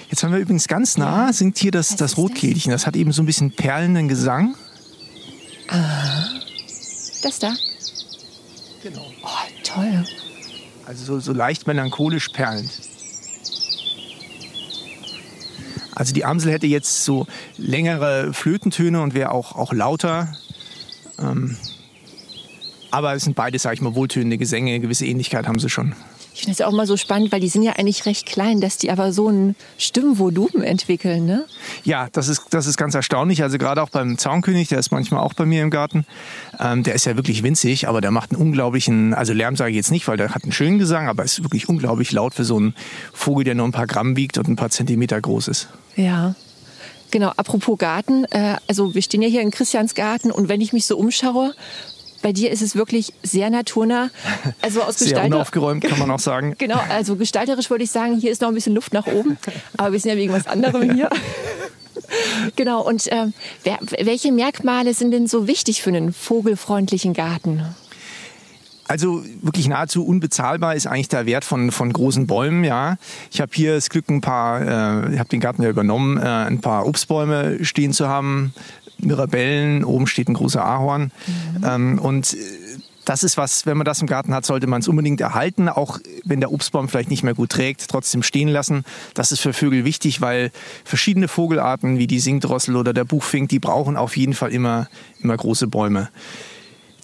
Jetzt 0.09 0.23
haben 0.23 0.31
wir 0.31 0.39
übrigens 0.39 0.67
ganz 0.67 0.97
nah, 0.97 1.33
singt 1.33 1.57
hier 1.57 1.71
das, 1.71 1.95
das 1.95 2.17
Rotkehlchen. 2.17 2.71
Das 2.71 2.87
hat 2.87 2.95
eben 2.95 3.11
so 3.11 3.21
ein 3.21 3.25
bisschen 3.25 3.51
perlenden 3.51 4.07
Gesang. 4.07 4.55
Ah. 5.67 6.25
Das 7.21 7.39
da? 7.39 7.53
Genau. 8.83 9.05
Oh, 9.23 9.27
toll. 9.63 10.05
Also 10.85 11.05
so, 11.05 11.19
so 11.19 11.33
leicht 11.33 11.65
melancholisch 11.65 12.29
perlend. 12.29 12.69
Also 15.95 16.13
die 16.13 16.23
Amsel 16.23 16.51
hätte 16.51 16.67
jetzt 16.67 17.03
so 17.03 17.25
längere 17.57 18.33
Flötentöne 18.33 19.01
und 19.01 19.13
wäre 19.13 19.31
auch, 19.31 19.55
auch 19.55 19.73
lauter. 19.73 20.35
Ähm, 21.17 21.57
aber 22.95 23.13
es 23.13 23.25
sind 23.25 23.35
beide, 23.35 23.59
sage 23.59 23.75
ich 23.75 23.81
mal, 23.81 23.93
wohltönende 23.93 24.37
Gesänge. 24.37 24.71
Eine 24.71 24.79
gewisse 24.79 25.05
Ähnlichkeit 25.05 25.47
haben 25.47 25.59
sie 25.59 25.69
schon. 25.69 25.93
Ich 26.33 26.41
finde 26.41 26.53
es 26.53 26.61
auch 26.61 26.71
mal 26.71 26.87
so 26.87 26.95
spannend, 26.95 27.31
weil 27.33 27.41
die 27.41 27.49
sind 27.49 27.63
ja 27.63 27.73
eigentlich 27.73 28.05
recht 28.05 28.25
klein, 28.25 28.61
dass 28.61 28.77
die 28.77 28.89
aber 28.89 29.11
so 29.11 29.29
ein 29.29 29.55
Stimmvolumen 29.77 30.63
entwickeln, 30.63 31.25
ne? 31.25 31.45
Ja, 31.83 32.07
das 32.13 32.29
ist, 32.29 32.43
das 32.51 32.67
ist 32.67 32.77
ganz 32.77 32.95
erstaunlich. 32.95 33.43
Also 33.43 33.57
gerade 33.57 33.81
auch 33.81 33.89
beim 33.89 34.17
Zaunkönig, 34.17 34.69
der 34.69 34.79
ist 34.79 34.91
manchmal 34.91 35.21
auch 35.21 35.33
bei 35.33 35.45
mir 35.45 35.61
im 35.61 35.71
Garten. 35.71 36.05
Ähm, 36.57 36.83
der 36.83 36.95
ist 36.95 37.05
ja 37.05 37.17
wirklich 37.17 37.43
winzig, 37.43 37.87
aber 37.89 37.99
der 37.99 38.11
macht 38.11 38.31
einen 38.31 38.41
unglaublichen, 38.41 39.13
also 39.13 39.33
Lärm 39.33 39.57
sage 39.57 39.71
ich 39.71 39.77
jetzt 39.77 39.91
nicht, 39.91 40.07
weil 40.07 40.15
der 40.15 40.33
hat 40.33 40.43
einen 40.43 40.53
schönen 40.53 40.79
Gesang, 40.79 41.09
aber 41.09 41.23
ist 41.23 41.43
wirklich 41.43 41.67
unglaublich 41.67 42.13
laut 42.13 42.33
für 42.33 42.45
so 42.45 42.55
einen 42.55 42.75
Vogel, 43.13 43.43
der 43.43 43.55
nur 43.55 43.67
ein 43.67 43.73
paar 43.73 43.87
Gramm 43.87 44.15
wiegt 44.15 44.37
und 44.37 44.47
ein 44.47 44.55
paar 44.55 44.69
Zentimeter 44.69 45.19
groß 45.19 45.49
ist. 45.49 45.67
Ja. 45.97 46.35
Genau, 47.11 47.31
apropos 47.37 47.77
Garten, 47.77 48.25
äh, 48.25 48.55
also 48.67 48.93
wir 48.93 49.01
stehen 49.01 49.21
ja 49.21 49.29
hier 49.29 49.41
in 49.41 49.51
Christians 49.51 49.95
Garten 49.95 50.31
und 50.31 50.49
wenn 50.49 50.59
ich 50.59 50.73
mich 50.73 50.85
so 50.85 50.97
umschaue, 50.97 51.53
bei 52.25 52.33
dir 52.33 52.49
ist 52.49 52.63
es 52.63 52.75
wirklich 52.75 53.13
sehr 53.21 53.51
naturnah. 53.51 54.09
Also 54.59 54.81
aus 54.81 54.97
sehr 54.97 55.23
unaufgeräumt, 55.25 55.83
kann 55.83 55.99
man 55.99 56.09
auch 56.09 56.19
sagen. 56.31 56.55
genau, 56.57 56.81
also 56.89 57.17
gestalterisch 57.17 57.69
würde 57.69 57.83
ich 57.83 57.91
sagen, 57.91 58.17
hier 58.17 58.31
ist 58.31 58.41
noch 58.41 58.47
ein 58.47 58.55
bisschen 58.55 58.73
Luft 58.73 58.93
nach 58.93 59.05
oben. 59.05 59.37
Aber 59.77 59.91
wir 59.91 59.99
sind 59.99 60.09
ja 60.09 60.17
wegen 60.17 60.33
was 60.33 60.47
anderem 60.47 60.91
hier. 60.95 61.11
genau, 62.55 62.83
und 62.83 63.05
äh, 63.11 63.27
wer, 63.63 63.77
welche 63.99 64.31
Merkmale 64.31 64.95
sind 64.95 65.11
denn 65.11 65.27
so 65.27 65.47
wichtig 65.47 65.83
für 65.83 65.91
einen 65.91 66.13
vogelfreundlichen 66.13 67.13
Garten? 67.13 67.61
Also 68.87 69.23
wirklich 69.43 69.67
nahezu 69.67 70.03
unbezahlbar 70.03 70.73
ist 70.73 70.87
eigentlich 70.87 71.09
der 71.09 71.27
Wert 71.27 71.45
von, 71.45 71.69
von 71.69 71.93
großen 71.93 72.25
Bäumen. 72.25 72.63
Ja, 72.63 72.97
ich 73.31 73.39
habe 73.39 73.51
hier 73.53 73.75
das 73.75 73.91
Glück, 73.91 74.09
ein 74.09 74.21
paar, 74.21 74.61
äh, 74.61 75.13
ich 75.13 75.19
habe 75.19 75.29
den 75.29 75.41
Garten 75.41 75.61
ja 75.61 75.69
übernommen, 75.69 76.17
äh, 76.17 76.21
ein 76.21 76.59
paar 76.59 76.87
Obstbäume 76.87 77.63
stehen 77.63 77.93
zu 77.93 78.07
haben, 78.07 78.51
Mirabellen, 79.05 79.83
oben 79.83 80.07
steht 80.07 80.27
ein 80.27 80.33
großer 80.33 80.63
Ahorn. 80.63 81.11
Mhm. 81.27 81.63
Ähm, 81.63 81.99
und 81.99 82.33
äh, 82.33 82.37
das 83.05 83.23
ist 83.23 83.37
was, 83.37 83.65
wenn 83.65 83.77
man 83.77 83.85
das 83.85 84.01
im 84.01 84.07
Garten 84.07 84.33
hat, 84.33 84.45
sollte 84.45 84.67
man 84.67 84.81
es 84.81 84.87
unbedingt 84.87 85.21
erhalten. 85.21 85.69
Auch 85.69 85.99
wenn 86.23 86.39
der 86.39 86.51
Obstbaum 86.51 86.89
vielleicht 86.89 87.09
nicht 87.09 87.23
mehr 87.23 87.35
gut 87.35 87.51
trägt, 87.51 87.87
trotzdem 87.87 88.23
stehen 88.23 88.49
lassen. 88.49 88.83
Das 89.13 89.31
ist 89.31 89.39
für 89.39 89.53
Vögel 89.53 89.85
wichtig, 89.85 90.21
weil 90.21 90.51
verschiedene 90.83 91.27
Vogelarten 91.27 91.99
wie 91.99 92.07
die 92.07 92.19
Singdrossel 92.19 92.75
oder 92.75 92.93
der 92.93 93.05
Buchfink, 93.05 93.49
die 93.49 93.59
brauchen 93.59 93.95
auf 93.95 94.17
jeden 94.17 94.33
Fall 94.33 94.51
immer, 94.51 94.89
immer 95.21 95.37
große 95.37 95.67
Bäume. 95.67 96.09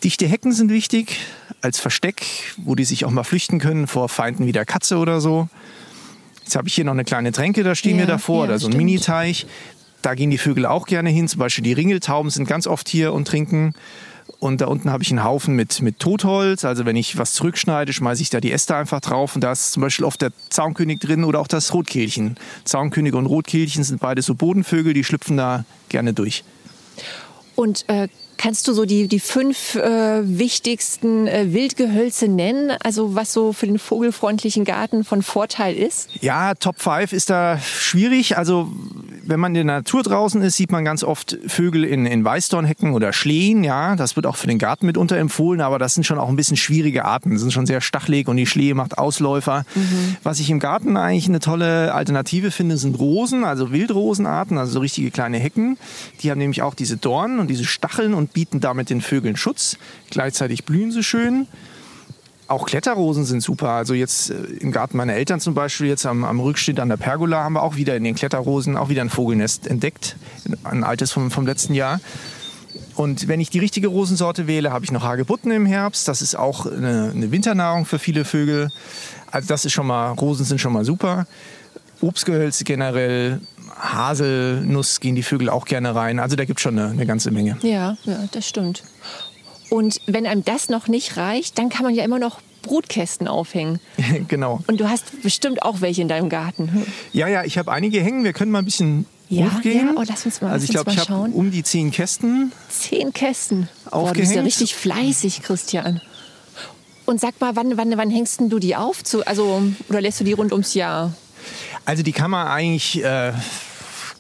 Dichte 0.04 0.26
Hecken 0.26 0.52
sind 0.52 0.72
wichtig 0.72 1.20
als 1.62 1.80
Versteck, 1.80 2.26
wo 2.58 2.74
die 2.74 2.86
sich 2.86 3.06
auch 3.06 3.12
mal 3.12 3.24
flüchten 3.24 3.60
können 3.60 3.86
vor 3.86 4.10
Feinden 4.10 4.48
wie 4.48 4.52
der 4.52 4.66
Katze 4.66 4.98
oder 4.98 5.22
so. 5.22 5.48
Jetzt 6.44 6.56
habe 6.56 6.68
ich 6.68 6.74
hier 6.74 6.86
noch 6.86 6.94
eine 6.94 7.04
kleine 7.04 7.32
Tränke, 7.32 7.64
da 7.64 7.76
stehen 7.76 7.98
ja, 7.98 8.00
wir 8.00 8.08
davor, 8.08 8.46
ja, 8.46 8.50
oder 8.50 8.60
so 8.60 8.68
ein 8.68 8.76
Miniteich. 8.76 9.46
Da 10.02 10.16
gehen 10.16 10.32
die 10.32 10.38
Vögel 10.38 10.66
auch 10.66 10.86
gerne 10.86 11.10
hin. 11.10 11.28
Zum 11.28 11.40
Beispiel 11.40 11.64
die 11.64 11.74
Ringeltauben 11.74 12.32
sind 12.32 12.48
ganz 12.48 12.68
oft 12.68 12.90
hier 12.90 13.14
und 13.14 13.28
trinken. 13.28 13.74
Und 14.40 14.62
da 14.62 14.68
unten 14.68 14.92
habe 14.92 15.04
ich 15.04 15.12
einen 15.12 15.24
Haufen 15.24 15.56
mit, 15.56 15.82
mit 15.82 16.00
Totholz. 16.00 16.66
Also 16.66 16.86
wenn 16.86 16.96
ich 16.96 17.18
was 17.18 17.34
zurückschneide, 17.34 17.94
schmeiße 17.94 18.22
ich 18.22 18.30
da 18.30 18.40
die 18.40 18.52
Äste 18.52 18.76
einfach 18.76 19.00
drauf. 19.00 19.36
Und 19.36 19.44
da 19.44 19.52
ist 19.52 19.74
zum 19.74 19.82
Beispiel 19.82 20.06
oft 20.06 20.22
der 20.22 20.32
Zaunkönig 20.50 21.00
drin 21.00 21.24
oder 21.24 21.40
auch 21.40 21.48
das 21.48 21.74
Rotkehlchen. 21.74 22.38
Zaunkönig 22.64 23.14
und 23.14 23.28
Rotkehlchen 23.28 23.84
sind 23.84 24.00
beide 24.00 24.22
so 24.22 24.34
Bodenvögel, 24.34 24.94
die 24.94 25.04
schlüpfen 25.04 25.38
da 25.38 25.66
gerne 25.90 26.14
durch. 26.14 26.44
Und 27.56 27.88
äh, 27.90 28.08
kannst 28.38 28.68
du 28.68 28.74
so 28.74 28.86
die, 28.86 29.08
die 29.08 29.20
fünf 29.20 29.76
äh, 29.76 30.22
wichtigsten 30.24 31.28
äh, 31.28 31.54
Wildgehölze 31.54 32.28
nennen? 32.28 32.72
Also 32.84 33.14
was 33.14 33.34
so 33.34 33.54
für 33.54 33.68
den 33.68 33.78
vogelfreundlichen 33.78 34.66
Garten 34.66 35.04
von 35.04 35.22
Vorteil 35.22 35.76
ist? 35.76 36.10
Ja, 36.22 36.56
Top 36.56 36.82
5 36.82 37.14
ist 37.14 37.30
da 37.30 37.60
schwierig. 37.60 38.38
Also 38.38 38.72
wenn 39.24 39.40
man 39.40 39.56
in 39.56 39.68
der 39.68 39.76
Natur 39.76 40.04
draußen 40.04 40.42
ist, 40.42 40.58
sieht 40.58 40.72
man 40.72 40.86
ganz 40.86 41.04
oft 41.04 41.38
Vögel 41.48 41.84
in, 41.84 42.06
in 42.06 42.24
Weißdornhecken 42.24 42.94
oder 42.94 43.14
Schlehen. 43.14 43.64
Ja, 43.64 43.96
das 43.96 44.16
wird 44.16 44.26
auch 44.26 44.36
für 44.36 44.48
den 44.48 44.58
Garten 44.58 44.86
mitunter 44.86 45.18
empfohlen, 45.18 45.62
aber 45.62 45.80
das 45.80 45.94
sind 45.94 46.06
schon 46.06 46.18
auch 46.18 46.30
ein 46.30 46.36
bisschen 46.36 46.58
schwierige 46.58 47.06
Arten. 47.06 47.32
Die 47.32 47.38
sind 47.38 47.54
schon 47.54 47.66
sehr 47.66 47.82
stachelig 47.82 48.28
und 48.28 48.38
die 48.38 48.46
Schlehe 48.46 48.76
macht 48.76 48.98
Ausläufer. 48.98 49.66
Mhm. 49.76 50.18
Was 50.24 50.40
ich 50.40 50.50
im 50.50 50.60
Garten 50.60 50.98
eigentlich 50.98 51.28
eine 51.28 51.40
tolle 51.40 51.94
Alternative 51.94 52.52
finde, 52.52 52.78
sind 52.78 53.00
Rosen, 53.00 53.44
also 53.44 53.72
Wildrosenarten, 53.72 54.58
also 54.58 54.74
so 54.74 54.80
richtige 54.80 55.12
kleine 55.12 55.38
Hecken. 55.38 55.78
Die 56.22 56.32
haben 56.32 56.40
nämlich 56.40 56.62
auch 56.62 56.74
diese 56.74 56.98
Dornen 56.98 57.40
und 57.40 57.48
diese 57.48 57.66
Stacheln 57.66 58.14
und 58.14 58.34
bieten 58.34 58.60
damit 58.60 58.90
den 58.90 59.02
Vögeln 59.02 59.38
Schutz. 59.38 59.78
Gleichzeitig 60.10 60.66
blühen 60.66 60.92
sie 60.92 61.04
schön. 61.04 61.48
Auch 62.52 62.66
Kletterrosen 62.66 63.24
sind 63.24 63.42
super. 63.42 63.70
Also 63.70 63.94
jetzt 63.94 64.30
äh, 64.30 64.34
im 64.60 64.74
Garten 64.74 64.98
meiner 64.98 65.14
Eltern 65.14 65.40
zum 65.40 65.54
Beispiel, 65.54 65.88
jetzt 65.88 66.06
am, 66.06 66.26
am 66.26 66.42
Rückstück 66.42 66.80
an 66.80 66.90
der 66.90 66.98
Pergola, 66.98 67.46
haben 67.46 67.54
wir 67.54 67.64
auch 67.64 67.78
wieder 67.78 67.96
in 67.96 68.04
den 68.04 68.14
Kletterrosen 68.14 68.76
auch 68.76 68.90
wieder 68.90 69.02
ein 69.02 69.10
Vogelnest 69.10 69.68
entdeckt. 69.68 70.18
Ein 70.66 70.84
altes 70.84 71.14
vom, 71.14 71.32
vom 71.32 71.48
letzten 71.48 71.74
Jahr. 71.74 72.02
Und 72.96 73.30
wenn 73.30 73.40
ich 73.40 73.52
die 73.52 73.60
richtige 73.60 73.88
Rosensorte 73.88 74.48
wähle, 74.48 74.74
habe 74.74 74.84
ich 74.84 74.92
noch 74.92 75.04
Hagebutten 75.04 75.50
im 75.52 75.66
Herbst. 75.66 76.10
Das 76.10 76.22
ist 76.22 76.36
auch 76.36 76.66
eine, 76.66 77.14
eine, 77.16 77.32
Winternahrung 77.32 77.86
für 77.86 78.00
viele 78.00 78.26
Vögel. 78.26 78.70
Also 79.32 79.48
das 79.48 79.64
ist 79.64 79.72
schon 79.72 79.88
mal, 79.88 80.12
Rosen 80.12 80.44
sind 80.44 80.60
schon 80.60 80.74
mal 80.74 80.84
super. 80.84 81.28
Obstgehölze 82.02 82.66
generell, 82.66 83.40
Haselnuss 83.80 85.00
gehen 85.00 85.16
die 85.16 85.24
Vögel 85.24 85.50
auch 85.50 85.64
gerne 85.64 85.96
rein. 85.96 86.20
Also 86.20 86.36
da 86.36 86.44
gibt 86.44 86.60
es 86.60 86.64
schon 86.64 86.78
eine, 86.78 86.90
eine 86.90 87.06
ganze 87.06 87.32
Menge. 87.32 87.58
Ja, 87.62 87.96
ja, 88.04 88.26
das 88.34 88.46
stimmt. 88.46 88.84
Und 89.72 90.02
wenn 90.06 90.28
einem 90.28 90.44
das 90.44 90.68
noch 90.68 90.90
nicht 90.90 91.16
reicht, 91.16 91.58
dann 91.58 91.70
kann 91.70 91.86
man 91.86 91.96
ja 91.96 92.04
immer 92.04 92.20
noch 92.20 92.42
Brutkästen 92.62 93.30
aufhängen. 93.30 93.80
genau. 94.28 94.60
Und 94.68 94.82
du 94.82 94.90
hast 94.90 95.22
bestimmt 95.24 95.64
auch 95.64 95.80
welche 95.80 96.02
in 96.02 96.10
deinem 96.10 96.28
Garten. 96.28 96.86
Ja, 97.14 97.30
ja, 97.30 97.46
ich 97.46 97.58
habe 97.58 97.72
einige 97.72 98.02
hängen. 98.02 98.26
Wir 98.26 98.34
können 98.34 98.52
mal 98.52 98.60
ein 98.60 98.66
bisschen 98.66 99.06
ja, 99.30 99.46
hochgehen. 99.46 99.88
Ja, 99.88 99.94
oh, 99.96 100.04
lass 100.06 100.26
uns 100.26 100.42
mal, 100.42 100.52
also 100.52 100.66
ich 100.66 100.72
glaube, 100.72 100.92
ich 100.92 100.98
habe 100.98 101.32
um 101.32 101.52
die 101.52 101.64
zehn 101.64 101.90
Kästen. 101.90 102.52
Zehn 102.68 103.14
Kästen. 103.14 103.70
Aufgehängt. 103.86 103.92
Boah, 103.92 104.14
du 104.14 104.20
bist 104.20 104.36
ja 104.36 104.42
richtig 104.42 104.76
fleißig, 104.76 105.42
Christian. 105.42 106.02
Und 107.06 107.22
sag 107.22 107.40
mal, 107.40 107.56
wann, 107.56 107.78
wann, 107.78 107.98
wann 107.98 108.10
hängst 108.10 108.42
du 108.42 108.60
die 108.60 108.76
auf? 108.76 109.06
Zu, 109.06 109.26
also, 109.26 109.64
oder 109.88 110.02
lässt 110.02 110.20
du 110.20 110.26
die 110.26 110.34
rund 110.34 110.52
ums 110.52 110.74
Jahr? 110.74 111.14
Also 111.86 112.04
die 112.04 112.12
kann 112.12 112.30
man 112.30 112.46
eigentlich 112.46 113.02
äh, 113.06 113.32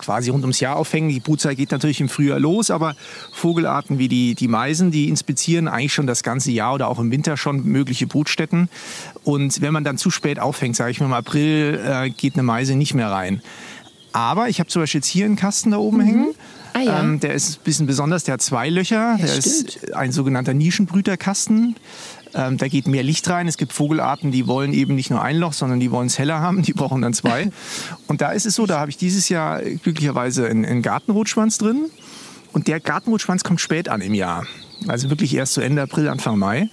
quasi 0.01 0.29
rund 0.29 0.43
ums 0.43 0.59
Jahr 0.59 0.75
aufhängen. 0.75 1.09
Die 1.09 1.19
Brutzeit 1.19 1.57
geht 1.57 1.71
natürlich 1.71 2.01
im 2.01 2.09
Frühjahr 2.09 2.39
los, 2.39 2.71
aber 2.71 2.95
Vogelarten 3.31 3.97
wie 3.99 4.07
die, 4.07 4.35
die 4.35 4.47
Meisen, 4.47 4.91
die 4.91 5.09
inspizieren 5.09 5.67
eigentlich 5.67 5.93
schon 5.93 6.07
das 6.07 6.23
ganze 6.23 6.51
Jahr 6.51 6.73
oder 6.73 6.87
auch 6.87 6.99
im 6.99 7.11
Winter 7.11 7.37
schon 7.37 7.63
mögliche 7.63 8.07
Brutstätten. 8.07 8.69
Und 9.23 9.61
wenn 9.61 9.73
man 9.73 9.83
dann 9.83 9.97
zu 9.97 10.09
spät 10.09 10.39
aufhängt, 10.39 10.75
sage 10.75 10.91
ich 10.91 10.99
mal 10.99 11.05
im 11.07 11.13
April, 11.13 11.79
äh, 11.85 12.09
geht 12.09 12.33
eine 12.33 12.43
Meise 12.43 12.75
nicht 12.75 12.93
mehr 12.93 13.11
rein. 13.11 13.41
Aber 14.13 14.49
ich 14.49 14.59
habe 14.59 14.69
zum 14.69 14.81
Beispiel 14.81 14.99
jetzt 14.99 15.07
hier 15.07 15.25
einen 15.25 15.35
Kasten 15.35 15.71
da 15.71 15.77
oben 15.77 15.97
mhm. 15.97 16.01
hängen. 16.01 16.35
Ah, 16.73 16.79
ja. 16.79 16.99
ähm, 17.01 17.19
der 17.19 17.33
ist 17.33 17.59
ein 17.59 17.63
bisschen 17.63 17.87
besonders, 17.87 18.23
der 18.23 18.33
hat 18.33 18.41
zwei 18.41 18.69
Löcher. 18.69 19.17
Ja, 19.17 19.17
der 19.17 19.27
stimmt. 19.27 19.75
ist 19.75 19.93
ein 19.93 20.11
sogenannter 20.11 20.53
Nischenbrüterkasten. 20.53 21.75
Ähm, 22.33 22.57
da 22.57 22.67
geht 22.67 22.87
mehr 22.87 23.03
Licht 23.03 23.29
rein. 23.29 23.47
Es 23.47 23.57
gibt 23.57 23.73
Vogelarten, 23.73 24.31
die 24.31 24.47
wollen 24.47 24.73
eben 24.73 24.95
nicht 24.95 25.09
nur 25.09 25.21
ein 25.21 25.37
Loch, 25.37 25.53
sondern 25.53 25.79
die 25.79 25.91
wollen 25.91 26.07
es 26.07 26.17
heller 26.17 26.39
haben. 26.39 26.61
Die 26.61 26.73
brauchen 26.73 27.01
dann 27.01 27.13
zwei. 27.13 27.51
Und 28.07 28.21
da 28.21 28.31
ist 28.31 28.45
es 28.45 28.55
so, 28.55 28.65
da 28.65 28.79
habe 28.79 28.89
ich 28.89 28.97
dieses 28.97 29.29
Jahr 29.29 29.61
glücklicherweise 29.61 30.47
einen, 30.47 30.65
einen 30.65 30.81
Gartenrotschwanz 30.81 31.57
drin. 31.57 31.89
Und 32.53 32.67
der 32.67 32.79
Gartenrotschwanz 32.79 33.43
kommt 33.43 33.61
spät 33.61 33.89
an 33.89 34.01
im 34.01 34.13
Jahr. 34.13 34.45
Also 34.87 35.09
wirklich 35.09 35.35
erst 35.35 35.53
zu 35.53 35.61
Ende 35.61 35.81
April, 35.81 36.07
Anfang 36.07 36.37
Mai. 36.37 36.69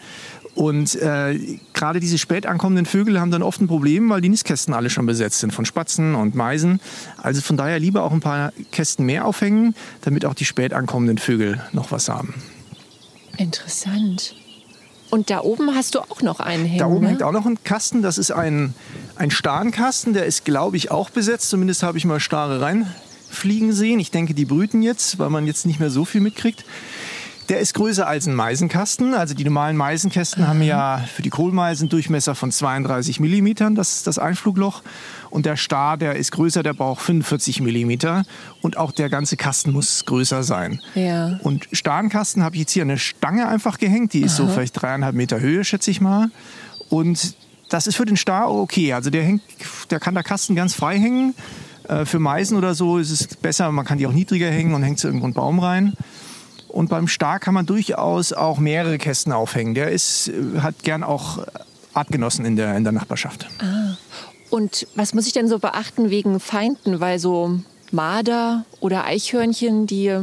Und 0.58 0.96
äh, 0.96 1.38
gerade 1.72 2.00
diese 2.00 2.18
spät 2.18 2.44
ankommenden 2.44 2.84
Vögel 2.84 3.20
haben 3.20 3.30
dann 3.30 3.44
oft 3.44 3.60
ein 3.60 3.68
Problem, 3.68 4.10
weil 4.10 4.20
die 4.20 4.28
Nistkästen 4.28 4.74
alle 4.74 4.90
schon 4.90 5.06
besetzt 5.06 5.38
sind 5.38 5.52
von 5.52 5.64
Spatzen 5.64 6.16
und 6.16 6.34
Meisen. 6.34 6.80
Also 7.16 7.42
von 7.42 7.56
daher 7.56 7.78
lieber 7.78 8.02
auch 8.02 8.10
ein 8.10 8.18
paar 8.18 8.52
Kästen 8.72 9.06
mehr 9.06 9.24
aufhängen, 9.24 9.76
damit 10.00 10.24
auch 10.24 10.34
die 10.34 10.44
spät 10.44 10.72
ankommenden 10.72 11.18
Vögel 11.18 11.62
noch 11.70 11.92
was 11.92 12.08
haben. 12.08 12.34
Interessant. 13.36 14.34
Und 15.10 15.30
da 15.30 15.42
oben 15.42 15.76
hast 15.76 15.94
du 15.94 16.00
auch 16.00 16.22
noch 16.22 16.40
einen 16.40 16.64
hängen. 16.64 16.80
Da 16.80 16.86
oben 16.86 17.02
ne? 17.02 17.10
hängt 17.10 17.22
auch 17.22 17.30
noch 17.30 17.46
ein 17.46 17.62
Kasten. 17.62 18.02
Das 18.02 18.18
ist 18.18 18.32
ein, 18.32 18.74
ein 19.14 19.30
Starnkasten. 19.30 20.12
Der 20.12 20.26
ist, 20.26 20.44
glaube 20.44 20.76
ich, 20.76 20.90
auch 20.90 21.10
besetzt. 21.10 21.50
Zumindest 21.50 21.84
habe 21.84 21.98
ich 21.98 22.04
mal 22.04 22.18
Stare 22.18 22.60
reinfliegen 22.60 23.72
sehen. 23.72 24.00
Ich 24.00 24.10
denke, 24.10 24.34
die 24.34 24.44
brüten 24.44 24.82
jetzt, 24.82 25.20
weil 25.20 25.30
man 25.30 25.46
jetzt 25.46 25.66
nicht 25.66 25.78
mehr 25.78 25.90
so 25.90 26.04
viel 26.04 26.20
mitkriegt. 26.20 26.64
Der 27.48 27.60
ist 27.60 27.72
größer 27.74 28.06
als 28.06 28.26
ein 28.26 28.34
Meisenkasten. 28.34 29.14
Also 29.14 29.34
die 29.34 29.44
normalen 29.44 29.76
Meisenkästen 29.76 30.42
mhm. 30.42 30.48
haben 30.48 30.62
ja 30.62 31.04
für 31.14 31.22
die 31.22 31.30
Kohlmeisen 31.30 31.88
Durchmesser 31.88 32.34
von 32.34 32.52
32 32.52 33.20
mm. 33.20 33.74
Das 33.74 33.96
ist 33.96 34.06
das 34.06 34.18
Einflugloch. 34.18 34.82
Und 35.30 35.46
der 35.46 35.56
Star, 35.56 35.96
der 35.96 36.16
ist 36.16 36.32
größer, 36.32 36.62
der 36.62 36.74
braucht 36.74 37.00
45 37.02 37.60
mm. 37.62 38.22
Und 38.60 38.76
auch 38.76 38.92
der 38.92 39.08
ganze 39.08 39.36
Kasten 39.36 39.72
muss 39.72 40.04
größer 40.04 40.42
sein. 40.42 40.80
Ja. 40.94 41.38
Und 41.42 41.68
Starnkasten 41.72 42.42
habe 42.42 42.56
ich 42.56 42.60
jetzt 42.60 42.72
hier 42.72 42.82
eine 42.82 42.98
Stange 42.98 43.48
einfach 43.48 43.78
gehängt. 43.78 44.12
Die 44.12 44.20
ist 44.20 44.38
Aha. 44.38 44.48
so 44.48 44.52
vielleicht 44.52 44.80
dreieinhalb 44.80 45.14
Meter 45.14 45.40
Höhe, 45.40 45.64
schätze 45.64 45.90
ich 45.90 46.02
mal. 46.02 46.30
Und 46.90 47.34
das 47.70 47.86
ist 47.86 47.96
für 47.96 48.04
den 48.04 48.16
Star 48.16 48.50
okay. 48.50 48.92
Also 48.92 49.08
der, 49.08 49.22
hängt, 49.22 49.42
der 49.90 50.00
kann 50.00 50.14
der 50.14 50.22
Kasten 50.22 50.54
ganz 50.54 50.74
frei 50.74 50.98
hängen. 50.98 51.34
Äh, 51.88 52.04
für 52.04 52.18
Meisen 52.18 52.56
oder 52.56 52.74
so 52.74 52.98
ist 52.98 53.10
es 53.10 53.26
besser, 53.26 53.70
man 53.72 53.84
kann 53.84 53.98
die 53.98 54.06
auch 54.06 54.12
niedriger 54.12 54.50
hängen 54.50 54.74
und 54.74 54.82
hängt 54.82 54.98
sie 54.98 55.08
irgendwo 55.08 55.26
einen 55.26 55.34
Baum 55.34 55.58
rein. 55.58 55.94
Und 56.78 56.90
beim 56.90 57.08
Star 57.08 57.40
kann 57.40 57.54
man 57.54 57.66
durchaus 57.66 58.32
auch 58.32 58.60
mehrere 58.60 58.98
Kästen 58.98 59.32
aufhängen. 59.32 59.74
Der 59.74 59.90
ist, 59.90 60.28
äh, 60.28 60.60
hat 60.60 60.84
gern 60.84 61.02
auch 61.02 61.44
Artgenossen 61.92 62.44
in 62.44 62.54
der, 62.54 62.76
in 62.76 62.84
der 62.84 62.92
Nachbarschaft. 62.92 63.48
Ah. 63.58 63.96
Und 64.48 64.86
was 64.94 65.12
muss 65.12 65.26
ich 65.26 65.32
denn 65.32 65.48
so 65.48 65.58
beachten 65.58 66.08
wegen 66.08 66.38
Feinden? 66.38 67.00
Weil 67.00 67.18
so 67.18 67.58
Marder 67.90 68.64
oder 68.78 69.04
Eichhörnchen, 69.06 69.88
die, 69.88 70.20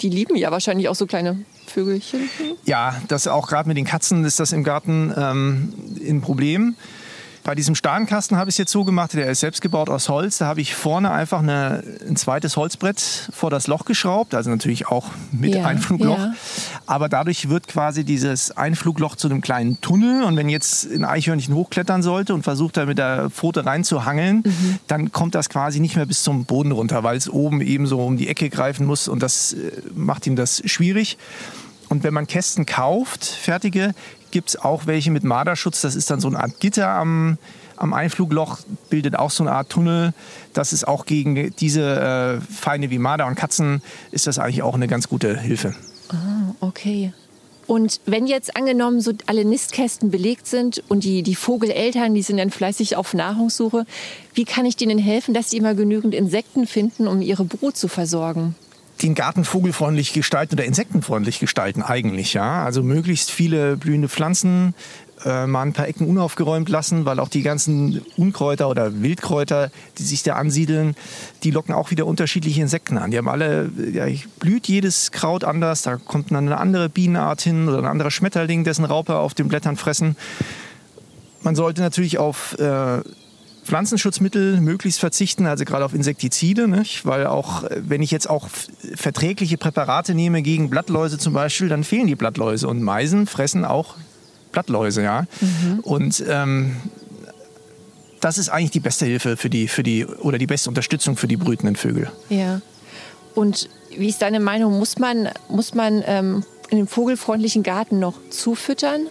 die 0.00 0.08
lieben 0.08 0.34
ja 0.34 0.50
wahrscheinlich 0.50 0.88
auch 0.88 0.96
so 0.96 1.06
kleine 1.06 1.44
Vögelchen. 1.68 2.28
Ja, 2.64 3.00
das 3.06 3.28
auch 3.28 3.46
gerade 3.46 3.68
mit 3.68 3.76
den 3.76 3.84
Katzen 3.84 4.24
ist 4.24 4.40
das 4.40 4.50
im 4.50 4.64
Garten 4.64 5.14
ähm, 5.16 5.72
ein 6.04 6.20
Problem. 6.20 6.74
Bei 7.46 7.54
diesem 7.54 7.76
Starnkasten 7.76 8.36
habe 8.36 8.50
ich 8.50 8.54
es 8.54 8.58
jetzt 8.58 8.72
so 8.72 8.82
gemacht, 8.82 9.14
der 9.14 9.30
ist 9.30 9.38
selbst 9.38 9.62
gebaut 9.62 9.88
aus 9.88 10.08
Holz. 10.08 10.38
Da 10.38 10.46
habe 10.46 10.60
ich 10.60 10.74
vorne 10.74 11.12
einfach 11.12 11.38
eine, 11.38 11.84
ein 12.04 12.16
zweites 12.16 12.56
Holzbrett 12.56 13.30
vor 13.32 13.50
das 13.50 13.68
Loch 13.68 13.84
geschraubt, 13.84 14.34
also 14.34 14.50
natürlich 14.50 14.88
auch 14.88 15.12
mit 15.30 15.54
ja, 15.54 15.64
Einflugloch. 15.64 16.18
Ja. 16.18 16.34
Aber 16.86 17.08
dadurch 17.08 17.48
wird 17.48 17.68
quasi 17.68 18.02
dieses 18.02 18.50
Einflugloch 18.50 19.14
zu 19.14 19.28
einem 19.28 19.42
kleinen 19.42 19.80
Tunnel. 19.80 20.24
Und 20.24 20.36
wenn 20.36 20.48
jetzt 20.48 20.90
ein 20.90 21.04
Eichhörnchen 21.04 21.54
hochklettern 21.54 22.02
sollte 22.02 22.34
und 22.34 22.42
versucht 22.42 22.78
da 22.78 22.84
mit 22.84 22.98
der 22.98 23.30
Pfote 23.30 23.64
reinzuhangeln, 23.64 24.42
mhm. 24.44 24.78
dann 24.88 25.12
kommt 25.12 25.36
das 25.36 25.48
quasi 25.48 25.78
nicht 25.78 25.94
mehr 25.94 26.06
bis 26.06 26.24
zum 26.24 26.46
Boden 26.46 26.72
runter, 26.72 27.04
weil 27.04 27.16
es 27.16 27.30
oben 27.30 27.60
eben 27.60 27.86
so 27.86 28.04
um 28.04 28.16
die 28.16 28.26
Ecke 28.26 28.50
greifen 28.50 28.86
muss 28.86 29.06
und 29.06 29.22
das 29.22 29.52
äh, 29.52 29.70
macht 29.94 30.26
ihm 30.26 30.34
das 30.34 30.64
schwierig. 30.64 31.16
Und 31.88 32.02
wenn 32.02 32.14
man 32.14 32.26
Kästen 32.26 32.66
kauft, 32.66 33.24
fertige, 33.24 33.94
gibt 34.30 34.50
es 34.50 34.56
auch 34.56 34.86
welche 34.86 35.10
mit 35.10 35.24
Marderschutz. 35.24 35.80
Das 35.80 35.94
ist 35.94 36.10
dann 36.10 36.20
so 36.20 36.28
eine 36.28 36.40
Art 36.40 36.58
Gitter 36.60 36.88
am, 36.88 37.38
am 37.76 37.92
Einflugloch, 37.92 38.58
bildet 38.90 39.16
auch 39.16 39.30
so 39.30 39.44
eine 39.44 39.52
Art 39.52 39.70
Tunnel. 39.70 40.12
Das 40.52 40.72
ist 40.72 40.86
auch 40.86 41.06
gegen 41.06 41.54
diese 41.56 42.40
äh, 42.40 42.52
Feinde 42.52 42.90
wie 42.90 42.98
Marder 42.98 43.26
und 43.26 43.34
Katzen, 43.36 43.82
ist 44.10 44.26
das 44.26 44.38
eigentlich 44.38 44.62
auch 44.62 44.74
eine 44.74 44.88
ganz 44.88 45.08
gute 45.08 45.38
Hilfe. 45.38 45.74
Ah, 46.08 46.54
okay. 46.60 47.12
Und 47.66 48.00
wenn 48.06 48.26
jetzt 48.26 48.56
angenommen 48.56 49.00
so 49.00 49.12
alle 49.26 49.44
Nistkästen 49.44 50.10
belegt 50.10 50.46
sind 50.46 50.84
und 50.88 51.02
die, 51.02 51.22
die 51.22 51.34
Vogeleltern, 51.34 52.14
die 52.14 52.22
sind 52.22 52.36
dann 52.36 52.50
fleißig 52.50 52.94
auf 52.94 53.12
Nahrungssuche, 53.12 53.86
wie 54.34 54.44
kann 54.44 54.66
ich 54.66 54.76
denen 54.76 54.98
helfen, 54.98 55.34
dass 55.34 55.50
sie 55.50 55.56
immer 55.56 55.74
genügend 55.74 56.14
Insekten 56.14 56.66
finden, 56.66 57.08
um 57.08 57.22
ihre 57.22 57.44
Brut 57.44 57.76
zu 57.76 57.88
versorgen? 57.88 58.54
Den 59.02 59.14
Garten 59.14 59.44
vogelfreundlich 59.44 60.12
gestalten 60.12 60.54
oder 60.54 60.64
insektenfreundlich 60.64 61.38
gestalten 61.38 61.82
eigentlich, 61.82 62.34
ja. 62.34 62.64
Also 62.64 62.82
möglichst 62.82 63.30
viele 63.30 63.76
blühende 63.76 64.08
Pflanzen, 64.08 64.74
äh, 65.24 65.46
mal 65.46 65.62
ein 65.62 65.72
paar 65.72 65.88
Ecken 65.88 66.06
unaufgeräumt 66.06 66.68
lassen, 66.68 67.04
weil 67.04 67.20
auch 67.20 67.28
die 67.28 67.42
ganzen 67.42 68.02
Unkräuter 68.16 68.68
oder 68.68 69.02
Wildkräuter, 69.02 69.70
die 69.98 70.02
sich 70.02 70.22
da 70.22 70.34
ansiedeln, 70.34 70.94
die 71.42 71.50
locken 71.50 71.74
auch 71.74 71.90
wieder 71.90 72.06
unterschiedliche 72.06 72.60
Insekten 72.60 72.98
an. 72.98 73.10
Die 73.10 73.18
haben 73.18 73.28
alle, 73.28 73.70
ja, 73.92 74.06
blüht 74.38 74.68
jedes 74.68 75.12
Kraut 75.12 75.44
anders, 75.44 75.82
da 75.82 75.96
kommt 75.96 76.30
dann 76.30 76.46
eine 76.46 76.58
andere 76.58 76.88
Bienenart 76.88 77.40
hin 77.40 77.68
oder 77.68 77.78
ein 77.78 77.86
anderer 77.86 78.10
Schmetterling, 78.10 78.64
dessen 78.64 78.84
Raupe 78.84 79.16
auf 79.16 79.34
den 79.34 79.48
Blättern 79.48 79.76
fressen. 79.76 80.16
Man 81.42 81.54
sollte 81.54 81.80
natürlich 81.80 82.18
auf 82.18 82.58
äh, 82.58 83.00
Pflanzenschutzmittel 83.66 84.60
möglichst 84.60 85.00
verzichten, 85.00 85.46
also 85.46 85.64
gerade 85.64 85.84
auf 85.84 85.92
Insektizide, 85.92 86.68
nicht? 86.68 87.04
weil 87.04 87.26
auch 87.26 87.64
wenn 87.76 88.00
ich 88.00 88.10
jetzt 88.10 88.30
auch 88.30 88.48
verträgliche 88.94 89.58
Präparate 89.58 90.14
nehme 90.14 90.42
gegen 90.42 90.70
Blattläuse 90.70 91.18
zum 91.18 91.32
Beispiel, 91.32 91.68
dann 91.68 91.84
fehlen 91.84 92.06
die 92.06 92.14
Blattläuse 92.14 92.68
und 92.68 92.82
Meisen 92.82 93.26
fressen 93.26 93.64
auch 93.64 93.96
Blattläuse, 94.52 95.02
ja. 95.02 95.26
Mhm. 95.40 95.80
Und 95.80 96.24
ähm, 96.28 96.76
das 98.20 98.38
ist 98.38 98.48
eigentlich 98.48 98.70
die 98.70 98.80
beste 98.80 99.04
Hilfe 99.04 99.36
für 99.36 99.50
die, 99.50 99.68
für 99.68 99.82
die 99.82 100.06
oder 100.06 100.38
die 100.38 100.46
beste 100.46 100.70
Unterstützung 100.70 101.16
für 101.16 101.28
die 101.28 101.36
brütenden 101.36 101.76
Vögel. 101.76 102.10
Ja. 102.30 102.60
Und 103.34 103.68
wie 103.96 104.08
ist 104.08 104.22
deine 104.22 104.40
Meinung? 104.40 104.78
Muss 104.78 104.98
man, 104.98 105.28
muss 105.50 105.74
man 105.74 106.02
ähm, 106.06 106.44
in 106.70 106.78
dem 106.78 106.86
vogelfreundlichen 106.86 107.62
Garten 107.62 107.98
noch 107.98 108.14
zufüttern? 108.30 109.08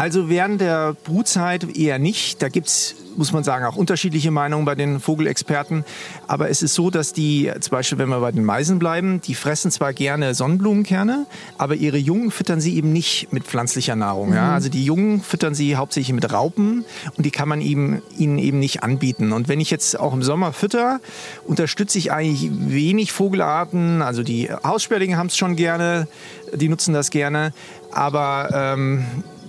Also 0.00 0.30
während 0.30 0.62
der 0.62 0.94
Brutzeit 0.94 1.76
eher 1.76 1.98
nicht. 1.98 2.40
Da 2.40 2.48
gibt 2.48 2.68
es, 2.68 2.94
muss 3.18 3.32
man 3.32 3.44
sagen, 3.44 3.66
auch 3.66 3.76
unterschiedliche 3.76 4.30
Meinungen 4.30 4.64
bei 4.64 4.74
den 4.74 4.98
Vogelexperten. 4.98 5.84
Aber 6.26 6.48
es 6.48 6.62
ist 6.62 6.72
so, 6.72 6.88
dass 6.88 7.12
die, 7.12 7.52
zum 7.60 7.70
Beispiel 7.70 7.98
wenn 7.98 8.08
wir 8.08 8.20
bei 8.20 8.32
den 8.32 8.42
Meisen 8.42 8.78
bleiben, 8.78 9.20
die 9.20 9.34
fressen 9.34 9.70
zwar 9.70 9.92
gerne 9.92 10.34
Sonnenblumenkerne, 10.34 11.26
aber 11.58 11.74
ihre 11.74 11.98
Jungen 11.98 12.30
füttern 12.30 12.62
sie 12.62 12.76
eben 12.76 12.94
nicht 12.94 13.30
mit 13.30 13.44
pflanzlicher 13.44 13.94
Nahrung. 13.94 14.30
Mhm. 14.30 14.36
Ja? 14.36 14.54
Also 14.54 14.70
die 14.70 14.86
Jungen 14.86 15.20
füttern 15.20 15.54
sie 15.54 15.76
hauptsächlich 15.76 16.14
mit 16.14 16.32
Raupen 16.32 16.86
und 17.18 17.26
die 17.26 17.30
kann 17.30 17.50
man 17.50 17.60
eben, 17.60 18.00
ihnen 18.16 18.38
eben 18.38 18.58
nicht 18.58 18.82
anbieten. 18.82 19.32
Und 19.32 19.48
wenn 19.48 19.60
ich 19.60 19.70
jetzt 19.70 20.00
auch 20.00 20.14
im 20.14 20.22
Sommer 20.22 20.54
fütter, 20.54 21.00
unterstütze 21.44 21.98
ich 21.98 22.10
eigentlich 22.10 22.50
wenig 22.50 23.12
Vogelarten. 23.12 24.00
Also 24.00 24.22
die 24.22 24.48
Haussperlinge 24.50 25.18
haben 25.18 25.26
es 25.26 25.36
schon 25.36 25.56
gerne, 25.56 26.08
die 26.54 26.70
nutzen 26.70 26.94
das 26.94 27.10
gerne. 27.10 27.52
Aber 27.92 28.48
ähm, 28.54 29.04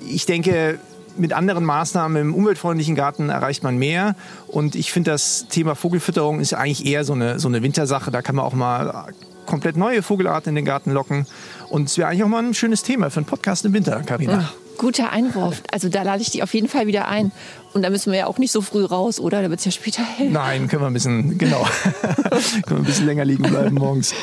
ich 0.08 0.26
denke, 0.26 0.80
mit 1.18 1.34
anderen 1.34 1.66
Maßnahmen 1.66 2.22
im 2.22 2.36
umweltfreundlichen 2.36 2.96
Garten 2.96 3.30
erreicht 3.30 3.64
man 3.64 3.78
mehr. 3.78 4.16
Und 4.48 4.76
ich 4.76 4.92
finde, 4.92 5.12
das 5.12 5.48
Thema 5.50 5.76
Vogelfütterung 5.76 6.40
ist 6.40 6.54
eigentlich 6.54 6.86
eher 6.86 7.04
so 7.04 7.14
eine, 7.14 7.40
so 7.40 7.48
eine 7.48 7.62
Wintersache. 7.62 8.12
Da 8.12 8.22
kann 8.22 8.36
man 8.36 8.46
auch 8.46 8.54
mal 8.54 9.08
komplett 9.46 9.76
neue 9.76 10.02
Vogelarten 10.02 10.50
in 10.50 10.56
den 10.56 10.66
Garten 10.66 10.92
locken. 10.92 11.26
Und 11.70 11.90
es 11.90 11.98
wäre 11.98 12.08
eigentlich 12.08 12.24
auch 12.24 12.28
mal 12.28 12.44
ein 12.44 12.54
schönes 12.54 12.84
Thema 12.84 13.10
für 13.10 13.18
einen 13.18 13.26
Podcast 13.26 13.66
im 13.66 13.74
Winter, 13.74 14.02
Karina. 14.04 14.52
Guter 14.78 15.12
Einwurf. 15.12 15.62
Also 15.72 15.90
da 15.90 16.04
lade 16.04 16.22
ich 16.22 16.32
die 16.32 16.42
auf 16.42 16.54
jeden 16.54 16.68
Fall 16.68 16.88
wieder 16.88 17.08
ein. 17.08 17.32
Und 17.74 17.84
da 17.84 17.90
müssen 17.90 18.12
wir 18.12 18.20
ja 18.20 18.26
auch 18.28 18.38
nicht 18.38 18.52
so 18.52 18.62
früh 18.62 18.84
raus, 18.84 19.20
oder? 19.20 19.42
Da 19.42 19.50
wird 19.50 19.60
es 19.60 19.66
ja 19.66 19.72
später 19.72 20.04
hell. 20.04 20.30
Nein, 20.30 20.68
können 20.68 20.82
wir 20.82 20.88
ein 20.88 20.94
bisschen, 20.94 21.38
genau. 21.38 21.68
können 22.02 22.66
wir 22.68 22.78
ein 22.78 22.84
bisschen 22.84 23.06
länger 23.06 23.26
liegen 23.26 23.44
bleiben 23.44 23.76
morgens. 23.76 24.14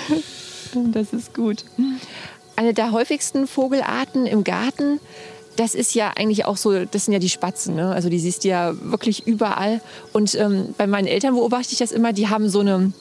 Das 0.93 1.13
ist 1.13 1.35
gut. 1.35 1.65
Eine 2.57 2.75
der 2.75 2.91
häufigsten 2.91 3.47
Vogelarten 3.47 4.27
im 4.27 4.45
Garten 4.45 5.01
das 5.59 5.75
ist 5.75 5.95
ja 5.95 6.13
eigentlich 6.17 6.45
auch 6.45 6.57
so, 6.57 6.85
das 6.85 7.05
sind 7.05 7.13
ja 7.13 7.19
die 7.19 7.29
Spatzen. 7.29 7.75
Ne? 7.75 7.91
Also 7.91 8.09
die 8.09 8.19
siehst 8.19 8.45
du 8.45 8.49
ja 8.49 8.75
wirklich 8.81 9.27
überall. 9.27 9.81
Und 10.13 10.35
ähm, 10.37 10.75
bei 10.79 10.87
meinen 10.87 11.09
Eltern 11.09 11.35
beobachte 11.35 11.73
ich 11.73 11.79
das 11.79 11.91
immer, 11.91 12.13
die 12.13 12.29
haben 12.29 12.49
so 12.49 12.61
eine 12.61 12.93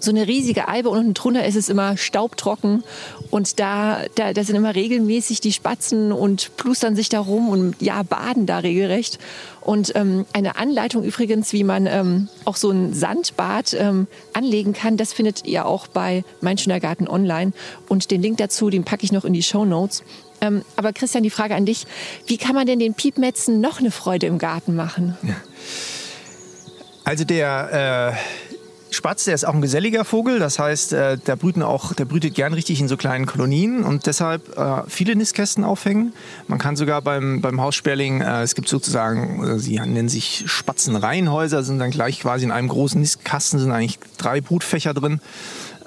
so 0.00 0.10
eine 0.10 0.28
riesige 0.28 0.68
Eibe 0.68 0.90
und 0.90 0.98
unten 0.98 1.14
drunter 1.14 1.44
ist 1.44 1.56
es 1.56 1.68
immer 1.68 1.96
staubtrocken 1.96 2.84
und 3.30 3.58
da, 3.58 4.02
da, 4.14 4.32
da 4.32 4.44
sind 4.44 4.54
immer 4.54 4.74
regelmäßig 4.74 5.40
die 5.40 5.52
Spatzen 5.52 6.12
und 6.12 6.56
plustern 6.56 6.94
sich 6.94 7.08
da 7.08 7.20
rum 7.20 7.48
und 7.48 7.74
ja, 7.80 8.02
baden 8.02 8.46
da 8.46 8.58
regelrecht. 8.58 9.18
Und 9.60 9.94
ähm, 9.96 10.24
eine 10.32 10.56
Anleitung 10.56 11.04
übrigens, 11.04 11.52
wie 11.52 11.64
man 11.64 11.86
ähm, 11.86 12.28
auch 12.44 12.56
so 12.56 12.70
ein 12.70 12.94
Sandbad 12.94 13.74
ähm, 13.74 14.06
anlegen 14.32 14.72
kann, 14.72 14.96
das 14.96 15.12
findet 15.12 15.44
ihr 15.46 15.66
auch 15.66 15.88
bei 15.88 16.24
Mein 16.40 16.58
Schöner 16.58 16.80
Garten 16.80 17.08
online. 17.08 17.52
Und 17.88 18.10
den 18.10 18.22
Link 18.22 18.38
dazu, 18.38 18.70
den 18.70 18.84
packe 18.84 19.04
ich 19.04 19.12
noch 19.12 19.24
in 19.24 19.32
die 19.32 19.42
Show 19.42 19.64
Notes. 19.64 20.04
Ähm, 20.40 20.62
aber 20.76 20.92
Christian, 20.92 21.22
die 21.22 21.30
Frage 21.30 21.54
an 21.54 21.66
dich. 21.66 21.86
Wie 22.26 22.36
kann 22.36 22.54
man 22.54 22.66
denn 22.66 22.78
den 22.78 22.94
Piepmetzen 22.94 23.60
noch 23.60 23.80
eine 23.80 23.90
Freude 23.90 24.26
im 24.26 24.38
Garten 24.38 24.74
machen? 24.74 25.16
Also 27.04 27.24
der... 27.24 28.14
Äh 28.14 28.48
Spatz, 28.90 29.24
der 29.24 29.34
ist 29.34 29.44
auch 29.44 29.54
ein 29.54 29.60
geselliger 29.60 30.04
Vogel, 30.04 30.38
das 30.38 30.58
heißt, 30.58 30.92
äh, 30.92 31.18
der, 31.18 31.36
brüten 31.36 31.62
auch, 31.62 31.92
der 31.92 32.04
brütet 32.04 32.34
gern 32.34 32.54
richtig 32.54 32.80
in 32.80 32.88
so 32.88 32.96
kleinen 32.96 33.26
Kolonien 33.26 33.84
und 33.84 34.06
deshalb 34.06 34.56
äh, 34.56 34.82
viele 34.88 35.14
Nistkästen 35.14 35.62
aufhängen. 35.62 36.14
Man 36.46 36.58
kann 36.58 36.74
sogar 36.74 37.02
beim, 37.02 37.40
beim 37.40 37.60
Haussperling, 37.60 38.22
äh, 38.22 38.42
es 38.42 38.54
gibt 38.54 38.68
sozusagen, 38.68 39.44
äh, 39.44 39.58
sie 39.58 39.78
nennen 39.78 40.08
sich 40.08 40.44
Spatzenreihenhäuser, 40.46 41.62
sind 41.62 41.78
dann 41.78 41.90
gleich 41.90 42.20
quasi 42.20 42.44
in 42.44 42.50
einem 42.50 42.68
großen 42.68 43.00
Nistkasten, 43.00 43.58
sind 43.58 43.72
eigentlich 43.72 43.98
drei 44.16 44.40
Brutfächer 44.40 44.94
drin. 44.94 45.20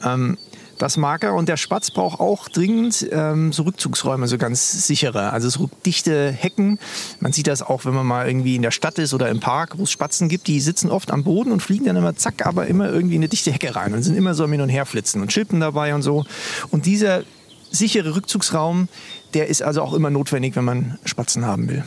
Ähm, 0.03 0.37
das 0.81 0.97
mag 0.97 1.23
er. 1.23 1.35
Und 1.35 1.47
der 1.47 1.57
Spatz 1.57 1.91
braucht 1.91 2.19
auch 2.19 2.49
dringend 2.49 3.07
ähm, 3.11 3.53
so 3.53 3.63
Rückzugsräume, 3.63 4.27
so 4.27 4.37
ganz 4.37 4.87
sichere. 4.87 5.31
Also 5.31 5.49
so 5.49 5.69
dichte 5.85 6.31
Hecken. 6.31 6.79
Man 7.19 7.31
sieht 7.31 7.47
das 7.47 7.61
auch, 7.61 7.85
wenn 7.85 7.93
man 7.93 8.05
mal 8.05 8.27
irgendwie 8.27 8.55
in 8.55 8.61
der 8.61 8.71
Stadt 8.71 8.97
ist 8.97 9.13
oder 9.13 9.29
im 9.29 9.39
Park, 9.39 9.77
wo 9.77 9.83
es 9.83 9.91
Spatzen 9.91 10.27
gibt. 10.29 10.47
Die 10.47 10.59
sitzen 10.59 10.89
oft 10.89 11.11
am 11.11 11.23
Boden 11.23 11.51
und 11.51 11.61
fliegen 11.61 11.85
dann 11.85 11.95
immer 11.95 12.15
zack, 12.15 12.45
aber 12.45 12.67
immer 12.67 12.89
irgendwie 12.89 13.15
in 13.15 13.21
eine 13.21 13.29
dichte 13.29 13.51
Hecke 13.51 13.75
rein 13.75 13.93
und 13.93 14.01
sind 14.01 14.17
immer 14.17 14.33
so 14.33 14.47
hin 14.47 14.61
und 14.61 14.69
her 14.69 14.85
flitzen 14.85 15.21
und 15.21 15.31
schippen 15.31 15.59
dabei 15.59 15.93
und 15.93 16.01
so. 16.01 16.25
Und 16.71 16.85
dieser 16.85 17.23
sichere 17.69 18.15
Rückzugsraum, 18.15 18.89
der 19.33 19.47
ist 19.47 19.61
also 19.61 19.81
auch 19.81 19.93
immer 19.93 20.09
notwendig, 20.09 20.55
wenn 20.55 20.65
man 20.65 20.99
Spatzen 21.05 21.45
haben 21.45 21.69
will. 21.69 21.83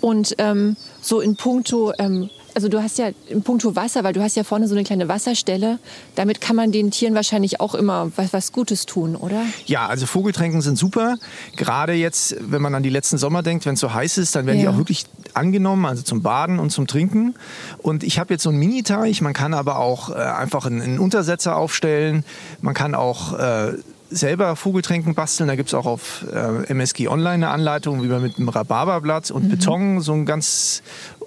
Und 0.00 0.34
ähm, 0.38 0.76
so 1.02 1.20
in 1.20 1.36
puncto 1.36 1.92
ähm, 1.98 2.30
also 2.54 2.68
du 2.68 2.82
hast 2.82 2.98
ja 2.98 3.10
im 3.28 3.42
Punkto 3.42 3.76
Wasser, 3.76 4.04
weil 4.04 4.12
du 4.12 4.22
hast 4.22 4.36
ja 4.36 4.44
vorne 4.44 4.68
so 4.68 4.74
eine 4.74 4.84
kleine 4.84 5.08
Wasserstelle. 5.08 5.78
Damit 6.14 6.40
kann 6.40 6.56
man 6.56 6.72
den 6.72 6.90
Tieren 6.90 7.14
wahrscheinlich 7.14 7.60
auch 7.60 7.74
immer 7.74 8.10
was, 8.16 8.32
was 8.32 8.52
Gutes 8.52 8.86
tun, 8.86 9.16
oder? 9.16 9.42
Ja, 9.66 9.86
also 9.86 10.06
Vogeltränken 10.06 10.60
sind 10.60 10.76
super. 10.76 11.16
Gerade 11.56 11.92
jetzt, 11.92 12.36
wenn 12.40 12.62
man 12.62 12.74
an 12.74 12.82
die 12.82 12.90
letzten 12.90 13.18
Sommer 13.18 13.42
denkt, 13.42 13.66
wenn 13.66 13.74
es 13.74 13.80
so 13.80 13.92
heiß 13.92 14.18
ist, 14.18 14.34
dann 14.34 14.46
werden 14.46 14.58
ja. 14.58 14.62
die 14.62 14.68
auch 14.68 14.78
wirklich 14.78 15.06
angenommen, 15.34 15.86
also 15.86 16.02
zum 16.02 16.22
Baden 16.22 16.58
und 16.58 16.70
zum 16.70 16.86
Trinken. 16.86 17.34
Und 17.78 18.02
ich 18.02 18.18
habe 18.18 18.34
jetzt 18.34 18.42
so 18.42 18.50
einen 18.50 18.58
Mini-Teich. 18.58 19.20
Man 19.22 19.32
kann 19.32 19.54
aber 19.54 19.78
auch 19.78 20.10
äh, 20.10 20.14
einfach 20.14 20.66
einen, 20.66 20.82
einen, 20.82 20.98
Untersetzer 20.98 21.56
aufstellen. 21.56 22.24
Man 22.60 22.74
kann 22.74 22.94
auch 22.94 23.38
äh, 23.38 23.72
selber 24.10 24.56
Vogeltränken 24.56 25.14
basteln. 25.14 25.48
Da 25.48 25.56
gibt 25.56 25.68
es 25.68 25.74
auch 25.74 25.86
auf 25.86 26.24
äh, 26.32 26.70
MSG 26.70 27.08
Online 27.08 27.34
eine 27.34 27.48
Anleitung, 27.50 28.02
wie 28.02 28.08
man 28.08 28.22
mit 28.22 28.36
einem 28.36 28.48
Rhabarberblatt 28.48 29.30
und 29.30 29.44
mhm. 29.44 29.48
Beton 29.48 30.00
so 30.00 30.12
ein 30.12 30.26
ganz 30.26 30.82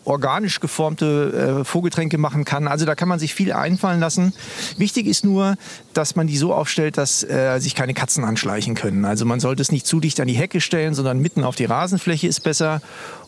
organisch 0.06 0.60
geformte 0.60 1.60
äh, 1.62 1.64
Vogeltränke 1.64 2.18
machen 2.18 2.46
kann. 2.46 2.68
Also 2.68 2.86
da 2.86 2.96
kann 2.96 3.08
man 3.08 3.20
sich 3.20 3.34
viel 3.34 3.54
einfallen 3.54 4.00
lassen. 4.00 4.34
Wichtig 4.78 5.08
ist 5.08 5.24
nur, 5.24 5.56
dass 5.94 6.16
man 6.16 6.28
die 6.28 6.38
so 6.38 6.54
aufstellt, 6.54 6.98
dass 6.98 7.24
äh, 7.24 7.60
sich 7.60 7.76
keine 7.76 7.94
Katzen 7.94 8.24
anschleichen 8.24 8.76
können. 8.76 9.06
Also 9.06 9.26
man 9.26 9.40
sollte 9.40 9.62
es 9.62 9.72
nicht 9.72 9.88
zu 9.88 10.00
dicht 10.00 10.20
an 10.20 10.28
die 10.28 10.34
Hecke 10.34 10.62
stellen, 10.62 10.94
sondern 10.94 11.20
mitten 11.20 11.44
auf 11.44 11.56
die 11.56 11.66
Rasenfläche 11.66 12.28
ist 12.28 12.42
besser. 12.42 12.82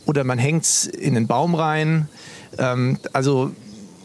Oder 0.06 0.24
man 0.24 0.38
hängt 0.38 0.64
es 0.64 0.86
in 0.86 1.14
den 1.14 1.28
Baum 1.28 1.56
rein. 1.56 2.10
Ähm, 2.58 2.98
also 3.14 3.52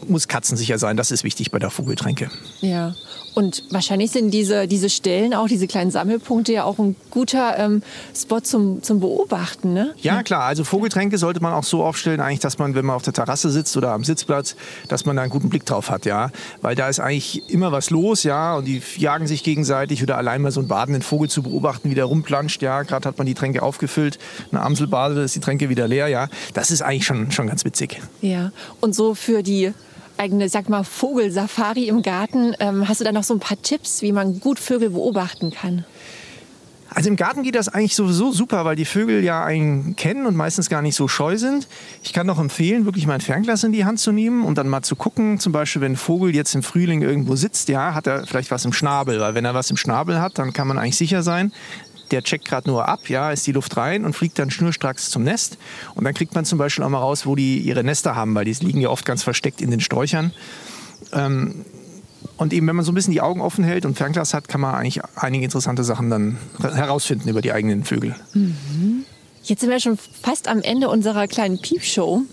muss 0.07 0.27
katzensicher 0.27 0.77
sein. 0.77 0.97
Das 0.97 1.11
ist 1.11 1.23
wichtig 1.23 1.51
bei 1.51 1.59
der 1.59 1.69
Vogeltränke. 1.69 2.29
Ja. 2.61 2.93
Und 3.33 3.63
wahrscheinlich 3.69 4.11
sind 4.11 4.31
diese, 4.31 4.67
diese 4.67 4.89
Stellen, 4.89 5.33
auch 5.33 5.47
diese 5.47 5.67
kleinen 5.67 5.89
Sammelpunkte, 5.89 6.51
ja 6.51 6.63
auch 6.65 6.79
ein 6.79 6.95
guter 7.09 7.57
ähm, 7.57 7.81
Spot 8.13 8.41
zum, 8.41 8.83
zum 8.83 8.99
Beobachten. 8.99 9.73
Ne? 9.73 9.93
Ja, 10.01 10.21
klar. 10.23 10.43
Also 10.43 10.63
Vogeltränke 10.63 11.17
sollte 11.17 11.41
man 11.41 11.53
auch 11.53 11.63
so 11.63 11.83
aufstellen, 11.83 12.19
eigentlich, 12.19 12.39
dass 12.39 12.57
man, 12.57 12.75
wenn 12.75 12.85
man 12.85 12.95
auf 12.95 13.03
der 13.03 13.13
Terrasse 13.13 13.49
sitzt 13.49 13.77
oder 13.77 13.93
am 13.93 14.03
Sitzplatz, 14.03 14.55
dass 14.89 15.05
man 15.05 15.15
da 15.15 15.21
einen 15.21 15.31
guten 15.31 15.49
Blick 15.49 15.65
drauf 15.65 15.89
hat, 15.89 16.05
ja. 16.05 16.29
Weil 16.61 16.75
da 16.75 16.89
ist 16.89 16.99
eigentlich 16.99 17.49
immer 17.49 17.71
was 17.71 17.89
los, 17.89 18.23
ja. 18.23 18.55
Und 18.55 18.65
die 18.65 18.81
jagen 18.97 19.27
sich 19.27 19.43
gegenseitig 19.43 20.03
oder 20.03 20.17
allein 20.17 20.41
mal 20.41 20.51
so 20.51 20.59
einen 20.59 20.67
badenden 20.67 21.01
Vogel 21.01 21.29
zu 21.29 21.41
beobachten, 21.41 21.89
wie 21.89 21.95
der 21.95 22.05
rumplanscht, 22.05 22.61
ja. 22.61 22.83
Gerade 22.83 23.07
hat 23.07 23.17
man 23.17 23.27
die 23.27 23.33
Tränke 23.33 23.63
aufgefüllt, 23.63 24.19
eine 24.51 24.61
Amsel 24.61 24.87
badet, 24.87 25.23
ist 25.23 25.35
die 25.35 25.39
Tränke 25.39 25.69
wieder 25.69 25.87
leer, 25.87 26.09
ja. 26.09 26.27
Das 26.53 26.69
ist 26.69 26.81
eigentlich 26.81 27.05
schon, 27.05 27.31
schon 27.31 27.47
ganz 27.47 27.63
witzig. 27.63 28.01
Ja. 28.21 28.51
Und 28.81 28.93
so 28.93 29.15
für 29.15 29.41
die 29.41 29.73
eigene, 30.21 30.49
sag 30.49 30.69
mal, 30.69 30.83
Vogelsafari 30.83 31.87
im 31.87 32.03
Garten. 32.03 32.53
Ähm, 32.59 32.87
hast 32.87 33.01
du 33.01 33.05
da 33.05 33.11
noch 33.11 33.23
so 33.23 33.33
ein 33.33 33.39
paar 33.39 33.61
Tipps, 33.61 34.01
wie 34.03 34.11
man 34.11 34.39
gut 34.39 34.59
Vögel 34.59 34.91
beobachten 34.91 35.51
kann? 35.51 35.83
Also 36.93 37.09
im 37.09 37.15
Garten 37.15 37.41
geht 37.41 37.55
das 37.55 37.69
eigentlich 37.69 37.95
sowieso 37.95 38.33
super, 38.33 38.65
weil 38.65 38.75
die 38.75 38.83
Vögel 38.83 39.23
ja 39.23 39.45
einen 39.45 39.95
kennen 39.95 40.25
und 40.25 40.35
meistens 40.35 40.69
gar 40.69 40.81
nicht 40.81 40.95
so 40.95 41.07
scheu 41.07 41.37
sind. 41.37 41.69
Ich 42.03 42.11
kann 42.11 42.27
doch 42.27 42.37
empfehlen, 42.37 42.83
wirklich 42.83 43.07
mal 43.07 43.13
ein 43.13 43.21
Fernglas 43.21 43.63
in 43.63 43.71
die 43.71 43.85
Hand 43.85 44.01
zu 44.01 44.11
nehmen 44.11 44.43
und 44.43 44.57
dann 44.57 44.67
mal 44.67 44.81
zu 44.81 44.97
gucken, 44.97 45.39
zum 45.39 45.53
Beispiel, 45.53 45.81
wenn 45.81 45.93
ein 45.93 45.97
Vogel 45.97 46.35
jetzt 46.35 46.53
im 46.53 46.63
Frühling 46.63 47.01
irgendwo 47.01 47.37
sitzt, 47.37 47.69
ja, 47.69 47.95
hat 47.95 48.07
er 48.07 48.27
vielleicht 48.27 48.51
was 48.51 48.65
im 48.65 48.73
Schnabel, 48.73 49.21
weil 49.21 49.35
wenn 49.35 49.45
er 49.45 49.53
was 49.53 49.71
im 49.71 49.77
Schnabel 49.77 50.21
hat, 50.21 50.37
dann 50.37 50.51
kann 50.51 50.67
man 50.67 50.77
eigentlich 50.77 50.97
sicher 50.97 51.23
sein, 51.23 51.53
der 52.11 52.23
checkt 52.23 52.45
gerade 52.45 52.69
nur 52.69 52.87
ab, 52.87 53.09
ja, 53.09 53.31
ist 53.31 53.47
die 53.47 53.51
Luft 53.51 53.77
rein 53.77 54.05
und 54.05 54.13
fliegt 54.13 54.37
dann 54.39 54.51
schnurstracks 54.51 55.09
zum 55.09 55.23
Nest. 55.23 55.57
Und 55.95 56.03
dann 56.03 56.13
kriegt 56.13 56.35
man 56.35 56.45
zum 56.45 56.57
Beispiel 56.57 56.83
auch 56.83 56.89
mal 56.89 56.99
raus, 56.99 57.25
wo 57.25 57.35
die 57.35 57.59
ihre 57.59 57.83
Nester 57.83 58.15
haben, 58.15 58.35
weil 58.35 58.45
die 58.45 58.53
liegen 58.53 58.81
ja 58.81 58.89
oft 58.89 59.05
ganz 59.05 59.23
versteckt 59.23 59.61
in 59.61 59.71
den 59.71 59.79
Sträuchern. 59.79 60.33
Ähm, 61.13 61.65
und 62.37 62.53
eben, 62.53 62.67
wenn 62.67 62.75
man 62.75 62.85
so 62.85 62.91
ein 62.91 62.95
bisschen 62.95 63.13
die 63.13 63.21
Augen 63.21 63.41
offen 63.41 63.63
hält 63.63 63.85
und 63.85 63.97
Fernglas 63.97 64.33
hat, 64.33 64.47
kann 64.47 64.61
man 64.61 64.75
eigentlich 64.75 65.01
einige 65.15 65.43
interessante 65.43 65.83
Sachen 65.83 66.09
dann 66.09 66.37
herausfinden 66.59 67.29
über 67.29 67.41
die 67.41 67.51
eigenen 67.51 67.83
Vögel. 67.83 68.15
Mhm. 68.33 69.05
Jetzt 69.43 69.61
sind 69.61 69.69
wir 69.69 69.79
schon 69.79 69.97
fast 69.97 70.47
am 70.47 70.61
Ende 70.61 70.89
unserer 70.89 71.27
kleinen 71.27 71.59
Piepshow. 71.61 72.23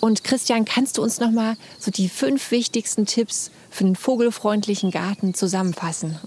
Und 0.00 0.22
Christian, 0.22 0.64
kannst 0.64 0.98
du 0.98 1.02
uns 1.02 1.18
noch 1.18 1.30
mal 1.30 1.56
so 1.78 1.90
die 1.90 2.08
fünf 2.08 2.50
wichtigsten 2.50 3.06
Tipps 3.06 3.50
für 3.70 3.84
einen 3.84 3.96
vogelfreundlichen 3.96 4.90
Garten 4.90 5.34
zusammenfassen? 5.34 6.18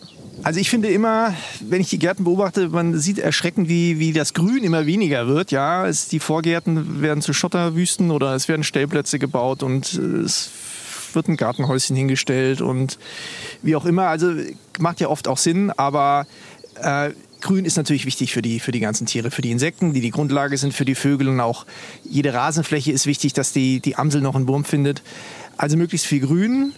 Also 0.47 0.61
ich 0.61 0.69
finde 0.69 0.87
immer, 0.87 1.33
wenn 1.59 1.81
ich 1.81 1.89
die 1.89 1.99
Gärten 1.99 2.23
beobachte, 2.23 2.69
man 2.69 2.97
sieht 2.97 3.19
erschreckend, 3.19 3.67
wie, 3.67 3.99
wie 3.99 4.13
das 4.13 4.33
Grün 4.33 4.63
immer 4.63 4.85
weniger 4.85 5.27
wird. 5.27 5.51
Ja, 5.51 5.85
es, 5.85 6.07
die 6.07 6.21
Vorgärten 6.21 7.01
werden 7.01 7.21
zu 7.21 7.33
Schotterwüsten 7.33 8.11
oder 8.11 8.33
es 8.33 8.47
werden 8.47 8.63
Stellplätze 8.63 9.19
gebaut 9.19 9.61
und 9.61 9.93
es 9.95 10.49
wird 11.11 11.27
ein 11.27 11.35
Gartenhäuschen 11.35 11.97
hingestellt 11.97 12.61
und 12.61 12.97
wie 13.61 13.75
auch 13.75 13.83
immer. 13.83 14.03
Also 14.03 14.35
macht 14.79 15.01
ja 15.01 15.09
oft 15.09 15.27
auch 15.27 15.37
Sinn, 15.37 15.69
aber 15.69 16.25
äh, 16.81 17.09
Grün 17.41 17.65
ist 17.65 17.75
natürlich 17.75 18.05
wichtig 18.05 18.31
für 18.31 18.41
die, 18.41 18.61
für 18.61 18.71
die 18.71 18.79
ganzen 18.79 19.05
Tiere, 19.05 19.31
für 19.31 19.41
die 19.41 19.51
Insekten, 19.51 19.91
die 19.91 19.99
die 19.99 20.11
Grundlage 20.11 20.57
sind 20.57 20.73
für 20.73 20.85
die 20.85 20.95
Vögel 20.95 21.27
und 21.27 21.41
auch 21.41 21.65
jede 22.05 22.33
Rasenfläche 22.33 22.93
ist 22.93 23.05
wichtig, 23.05 23.33
dass 23.33 23.51
die, 23.51 23.81
die 23.81 23.97
Amsel 23.97 24.21
noch 24.21 24.35
einen 24.35 24.47
Wurm 24.47 24.63
findet. 24.63 25.03
Also 25.57 25.75
möglichst 25.75 26.07
viel 26.07 26.21
Grün, 26.21 26.71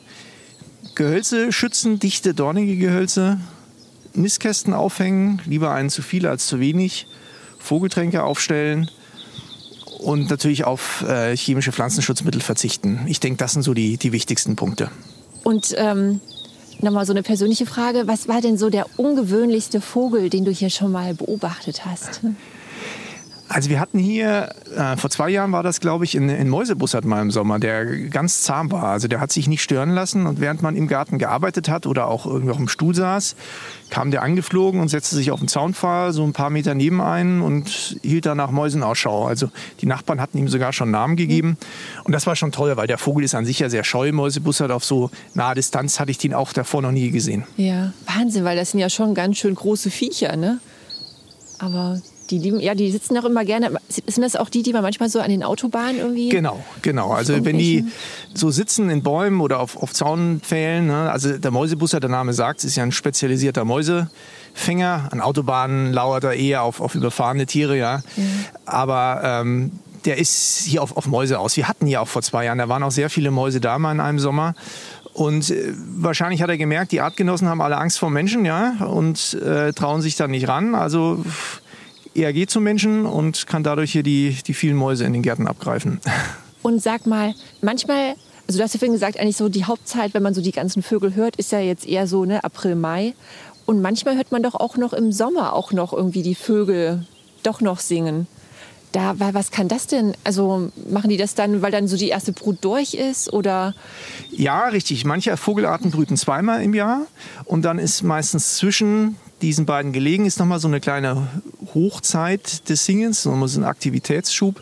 Gehölze 0.96 1.52
schützen, 1.52 2.00
dichte, 2.00 2.34
dornige 2.34 2.76
Gehölze, 2.76 3.40
Nistkästen 4.14 4.74
aufhängen, 4.74 5.42
lieber 5.46 5.72
einen 5.72 5.90
zu 5.90 6.02
viel 6.02 6.28
als 6.28 6.48
zu 6.48 6.60
wenig, 6.60 7.08
Vogeltränke 7.60 8.24
aufstellen 8.24 8.90
und 10.00 10.30
natürlich 10.30 10.64
auf 10.64 11.04
äh, 11.08 11.36
chemische 11.36 11.72
Pflanzenschutzmittel 11.72 12.42
verzichten. 12.42 13.02
Ich 13.08 13.20
denke, 13.20 13.38
das 13.38 13.54
sind 13.54 13.64
so 13.64 13.74
die, 13.74 13.98
die 13.98 14.12
wichtigsten 14.12 14.56
Punkte. 14.56 14.90
Und 15.44 15.74
ähm, 15.78 16.22
nochmal 16.80 17.06
so 17.06 17.14
eine 17.14 17.24
persönliche 17.24 17.66
Frage. 17.66 18.04
Was 18.08 18.28
war 18.28 18.42
denn 18.42 18.58
so 18.58 18.70
der 18.70 18.86
ungewöhnlichste 18.98 19.82
Vogel, 19.82 20.30
den 20.30 20.46
du 20.46 20.52
hier 20.52 20.70
schon 20.70 20.92
mal 20.92 21.14
beobachtet 21.14 21.86
hast? 21.86 22.22
Also 23.52 23.72
wir 23.72 23.80
hatten 23.80 23.98
hier, 23.98 24.54
äh, 24.78 24.96
vor 24.96 25.10
zwei 25.10 25.30
Jahren 25.30 25.52
war 25.52 25.64
das, 25.64 25.80
glaube 25.80 26.06
ich, 26.06 26.14
in, 26.14 26.30
in 26.30 26.50
Mäusebussard 26.50 27.04
mal 27.04 27.20
im 27.20 27.32
Sommer, 27.32 27.58
der 27.58 27.84
ganz 28.10 28.44
zahm 28.44 28.72
war. 28.72 28.84
Also 28.84 29.08
der 29.08 29.20
hat 29.20 29.32
sich 29.32 29.48
nicht 29.48 29.64
stören 29.64 29.90
lassen 29.90 30.28
und 30.28 30.40
während 30.40 30.62
man 30.62 30.76
im 30.76 30.88
Garten 30.88 31.18
gearbeitet 31.18 31.68
hat 31.68 31.88
oder 31.88 32.08
auch 32.08 32.28
irgendwie 32.28 32.52
auf 32.52 32.58
dem 32.58 32.68
Stuhl 32.68 32.94
saß, 32.94 33.36
kam 33.90 34.12
der 34.12 34.22
angeflogen 34.22 34.80
und 34.80 34.90
setzte 34.90 35.16
sich 35.16 35.32
auf 35.32 35.40
den 35.40 35.48
Zaunpfahl 35.48 36.14
so 36.14 36.24
ein 36.24 36.32
paar 36.32 36.52
Meter 36.52 36.76
neben 36.76 37.02
einen 37.02 37.42
und 37.42 37.98
hielt 38.04 38.28
da 38.28 38.36
nach 38.36 38.52
Mäusen 38.52 38.84
Ausschau. 38.84 39.26
Also 39.26 39.50
die 39.82 39.88
Nachbarn 39.88 40.22
hatten 40.22 40.38
ihm 40.38 40.48
sogar 40.48 40.72
schon 40.72 40.92
Namen 40.92 41.16
gegeben. 41.16 41.58
Und 42.04 42.12
das 42.12 42.28
war 42.28 42.36
schon 42.36 42.52
toll, 42.52 42.78
weil 42.78 42.86
der 42.86 43.00
Vogel 43.00 43.24
ist 43.24 43.34
an 43.34 43.46
sich 43.46 43.58
ja 43.58 43.70
sehr 43.70 43.84
scheu. 43.84 44.12
Mäusebussard 44.12 44.70
auf 44.70 44.86
so 44.86 45.10
naher 45.34 45.56
Distanz 45.56 46.00
hatte 46.00 46.12
ich 46.12 46.20
den 46.20 46.36
auch 46.36 46.54
davor 46.54 46.84
noch 46.84 46.92
nie 46.92 47.10
gesehen. 47.10 47.46
Ja, 47.58 47.94
Wahnsinn, 48.06 48.44
weil 48.44 48.56
das 48.56 48.72
sind 48.72 48.80
ja 48.80 48.92
schon 48.92 49.16
ganz 49.16 49.38
schön 49.38 49.56
große 49.56 49.90
Viecher, 49.90 50.36
ne? 50.36 50.60
Aber 51.58 52.00
die, 52.30 52.40
die, 52.40 52.50
ja, 52.64 52.76
die 52.76 52.92
sitzen 52.92 53.18
auch 53.18 53.26
immer 53.26 53.44
gerne. 53.44 53.72
Sind 53.88 54.22
das 54.22 54.36
auch 54.36 54.50
die, 54.50 54.62
die 54.62 54.74
man 54.74 54.84
manchmal 54.84 55.10
so 55.10 55.20
an 55.20 55.30
den 55.30 55.44
Autobahnen 55.44 55.98
irgendwie? 55.98 56.30
Genau, 56.30 56.64
genau. 56.82 57.12
Also 57.12 57.44
wenn 57.44 57.58
die 57.58 57.86
so 58.34 58.52
sitzen 58.52 58.90
in 58.90 59.02
Bäumen 59.02 59.42
oder 59.42 59.60
auf, 59.60 59.78
auf 59.78 59.94
Zaunpfählen, 59.94 60.86
ne? 60.86 61.12
also 61.12 61.38
der 61.38 61.52
Mäusebusser, 61.52 62.00
der 62.00 62.10
Name 62.10 62.34
sagt, 62.34 62.64
ist 62.64 62.76
ja 62.76 62.84
ein 62.84 62.92
spezialisierter 62.92 63.66
Mäusefänger. 63.66 65.10
An 65.12 65.22
Autobahnen 65.22 65.92
lauert 65.92 66.24
er 66.24 66.34
eher 66.34 66.62
auf, 66.64 66.82
auf 66.82 66.96
überfahrene 66.96 67.46
Tiere, 67.46 67.78
ja. 67.78 67.96
ja. 68.16 68.24
Aber 68.66 69.22
ähm, 69.24 69.72
der 70.06 70.18
ist 70.18 70.64
hier 70.66 70.84
auf, 70.84 70.96
auf 70.96 71.08
Mäuse 71.08 71.40
aus. 71.40 71.58
Wir 71.58 71.68
hatten 71.68 71.88
ja 71.88 72.02
auch 72.02 72.08
vor 72.08 72.22
zwei 72.22 72.46
Jahren, 72.46 72.60
da 72.60 72.70
waren 72.70 72.84
auch 72.84 72.92
sehr 72.92 73.10
viele 73.10 73.32
Mäuse 73.32 73.60
da 73.60 73.80
mal 73.80 73.92
in 73.92 74.00
einem 74.00 74.20
Sommer. 74.20 74.54
Und 75.14 75.50
äh, 75.50 75.74
wahrscheinlich 75.96 76.42
hat 76.44 76.50
er 76.50 76.58
gemerkt, 76.58 76.92
die 76.92 77.02
Artgenossen 77.02 77.48
haben 77.48 77.62
alle 77.62 77.78
Angst 77.78 77.98
vor 77.98 78.10
Menschen, 78.10 78.46
ja, 78.46 78.76
und 78.86 79.34
äh, 79.34 79.74
trauen 79.74 80.02
sich 80.02 80.16
dann 80.16 80.32
nicht 80.32 80.48
ran. 80.48 80.76
Also 80.76 81.26
er 82.16 82.34
geht 82.34 82.50
zum 82.50 82.64
Menschen 82.64 83.06
und 83.06 83.48
kann 83.48 83.64
dadurch 83.64 83.92
hier 83.92 84.04
die, 84.04 84.38
die 84.46 84.54
vielen 84.54 84.76
Mäuse 84.76 85.06
in 85.06 85.14
den 85.14 85.22
Gärten 85.22 85.48
abgreifen. 85.48 86.00
Und 86.62 86.84
sag 86.84 87.08
mal, 87.08 87.34
manchmal, 87.62 88.16
also 88.46 88.60
du 88.60 88.64
hast 88.64 88.74
ja 88.74 88.80
vorhin 88.80 88.92
gesagt, 88.92 89.18
eigentlich 89.18 89.38
so 89.38 89.48
die 89.48 89.64
Hauptzeit, 89.64 90.14
wenn 90.14 90.24
man 90.24 90.34
so 90.34 90.42
die 90.42 90.52
ganzen 90.52 90.84
Vögel 90.84 91.16
hört, 91.16 91.38
ist 91.38 91.54
ja 91.54 91.60
jetzt 91.60 91.88
eher 91.88 92.06
so 92.06 92.26
ne, 92.26 92.44
April, 92.44 92.76
Mai. 92.76 93.14
Und 93.66 93.82
manchmal 93.82 94.18
hört 94.18 94.34
man 94.34 94.44
doch 94.44 94.56
auch 94.56 94.76
noch 94.76 94.92
im 94.92 95.14
Sommer 95.14 95.54
auch 95.54 95.72
noch 95.72 95.94
irgendwie 95.94 96.22
die 96.22 96.36
Vögel 96.36 97.06
doch 97.44 97.62
noch 97.62 97.80
singen. 97.80 98.28
Da, 98.92 99.14
was 99.20 99.52
kann 99.52 99.68
das 99.68 99.86
denn? 99.86 100.16
Also 100.24 100.72
machen 100.90 101.12
die 101.12 101.18
das 101.18 101.36
dann, 101.36 101.62
weil 101.62 101.72
dann 101.72 101.88
so 101.88 101.96
die 101.96 102.10
erste 102.10 102.34
Brut 102.34 102.58
durch 102.62 102.96
ist 102.96 103.32
oder? 103.32 103.76
Ja, 104.32 104.68
richtig. 104.68 105.06
Manche 105.06 105.38
Vogelarten 105.38 105.92
brüten 105.92 106.18
zweimal 106.18 106.64
im 106.64 106.74
Jahr 106.74 107.04
und 107.46 107.64
dann 107.64 107.78
ist 107.78 108.02
meistens 108.02 108.58
zwischen 108.58 109.16
diesen 109.42 109.66
beiden 109.66 109.94
gelegen 109.94 110.26
ist 110.26 110.40
nochmal 110.40 110.60
so 110.60 110.68
eine 110.68 110.80
kleine 110.80 111.28
Hochzeit 111.74 112.70
des 112.70 112.86
Singens, 112.86 113.26
nochmal 113.26 113.48
so 113.48 113.60
ein 113.60 113.66
Aktivitätsschub. 113.66 114.62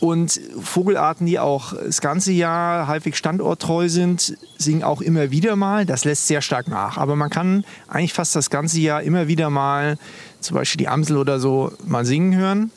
Und 0.00 0.40
Vogelarten, 0.58 1.26
die 1.26 1.38
auch 1.38 1.74
das 1.74 2.00
ganze 2.00 2.32
Jahr 2.32 2.86
halbwegs 2.86 3.18
standorttreu 3.18 3.90
sind, 3.90 4.38
singen 4.56 4.82
auch 4.82 5.02
immer 5.02 5.30
wieder 5.30 5.56
mal. 5.56 5.84
Das 5.84 6.06
lässt 6.06 6.26
sehr 6.26 6.40
stark 6.40 6.68
nach. 6.68 6.96
Aber 6.96 7.16
man 7.16 7.28
kann 7.28 7.64
eigentlich 7.86 8.14
fast 8.14 8.34
das 8.34 8.48
ganze 8.48 8.80
Jahr 8.80 9.02
immer 9.02 9.28
wieder 9.28 9.50
mal, 9.50 9.98
zum 10.40 10.56
Beispiel 10.56 10.78
die 10.78 10.88
Amsel 10.88 11.18
oder 11.18 11.38
so, 11.38 11.72
mal 11.86 12.06
singen 12.06 12.34
hören. 12.34 12.70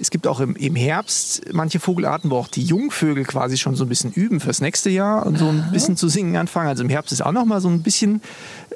Es 0.00 0.10
gibt 0.10 0.28
auch 0.28 0.38
im, 0.38 0.54
im, 0.54 0.76
Herbst 0.76 1.42
manche 1.52 1.80
Vogelarten, 1.80 2.30
wo 2.30 2.36
auch 2.36 2.46
die 2.46 2.62
Jungvögel 2.62 3.24
quasi 3.24 3.56
schon 3.56 3.74
so 3.74 3.84
ein 3.84 3.88
bisschen 3.88 4.12
üben 4.12 4.38
fürs 4.38 4.60
nächste 4.60 4.90
Jahr 4.90 5.26
und 5.26 5.38
so 5.38 5.48
ein 5.48 5.72
bisschen 5.72 5.96
zu 5.96 6.08
singen 6.08 6.36
anfangen. 6.36 6.68
Also 6.68 6.84
im 6.84 6.88
Herbst 6.88 7.12
ist 7.12 7.20
auch 7.20 7.32
noch 7.32 7.46
mal 7.46 7.60
so 7.60 7.68
ein 7.68 7.82
bisschen 7.82 8.22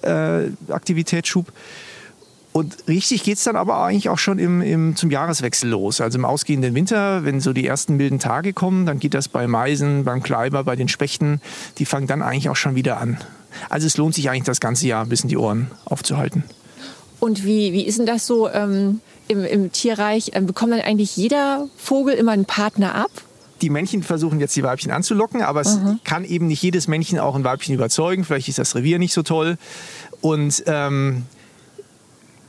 äh, 0.03 0.48
Aktivitätsschub. 0.68 1.53
Und 2.53 2.87
richtig 2.87 3.23
geht 3.25 3.38
es 3.38 3.45
dann 3.45 3.57
aber 3.57 3.83
eigentlich 3.83 4.11
auch 4.11 4.19
schon 4.19 4.38
im, 4.38 4.61
im, 4.61 4.95
zum 4.95 5.11
Jahreswechsel 5.11 5.71
los. 5.71 6.01
Also 6.03 6.19
im 6.19 6.25
ausgehenden 6.27 6.75
Winter, 6.75 7.25
wenn 7.25 7.41
so 7.41 7.53
die 7.53 7.67
ersten 7.67 7.97
milden 7.97 8.19
Tage 8.19 8.53
kommen, 8.53 8.85
dann 8.85 8.99
geht 8.99 9.15
das 9.15 9.29
bei 9.29 9.47
Meisen, 9.47 10.05
beim 10.05 10.23
Kleiber, 10.23 10.62
bei 10.65 10.77
den 10.77 10.88
Spechten. 10.88 11.41
Die 11.79 11.87
fangen 11.87 12.07
dann 12.07 12.21
eigentlich 12.21 12.51
auch 12.51 12.57
schon 12.57 12.75
wieder 12.75 12.99
an. 12.99 13.19
Also 13.71 13.87
es 13.87 13.97
lohnt 13.97 14.15
sich 14.15 14.29
eigentlich 14.29 14.45
das 14.45 14.61
ganze 14.61 14.87
Jahr 14.87 15.03
ein 15.03 15.09
bisschen 15.09 15.29
die 15.29 15.38
Ohren 15.38 15.71
aufzuhalten. 15.87 16.45
Und 17.21 17.45
wie, 17.45 17.73
wie 17.73 17.87
ist 17.87 17.99
denn 17.99 18.07
das 18.07 18.27
so? 18.27 18.51
Ähm 18.51 19.01
im, 19.29 19.45
im 19.45 19.73
Tierreich, 19.73 20.33
äh, 20.35 20.41
bekommt 20.41 20.73
dann 20.73 20.81
eigentlich 20.81 21.17
jeder 21.17 21.69
Vogel 21.77 22.15
immer 22.15 22.33
einen 22.33 22.45
Partner 22.45 22.95
ab? 22.95 23.11
die 23.61 23.71
Männchen 23.71 24.03
versuchen 24.03 24.41
jetzt 24.41 24.57
die 24.57 24.65
Weibchen 24.65 24.91
anzulocken, 24.91 25.41
aber 25.41 25.61
es 25.61 25.77
mhm. 25.77 26.01
kann 26.03 26.25
eben 26.25 26.49
nicht 26.49 26.61
jedes 26.61 26.88
Männchen 26.88 27.21
auch 27.21 27.37
ein 27.37 27.45
Weibchen 27.45 27.73
überzeugen. 27.73 28.25
Vielleicht 28.25 28.49
ist 28.49 28.59
das 28.59 28.75
Revier 28.75 28.99
nicht 28.99 29.12
so 29.12 29.23
toll. 29.23 29.57
Und 30.21 30.65
ähm, 30.67 31.27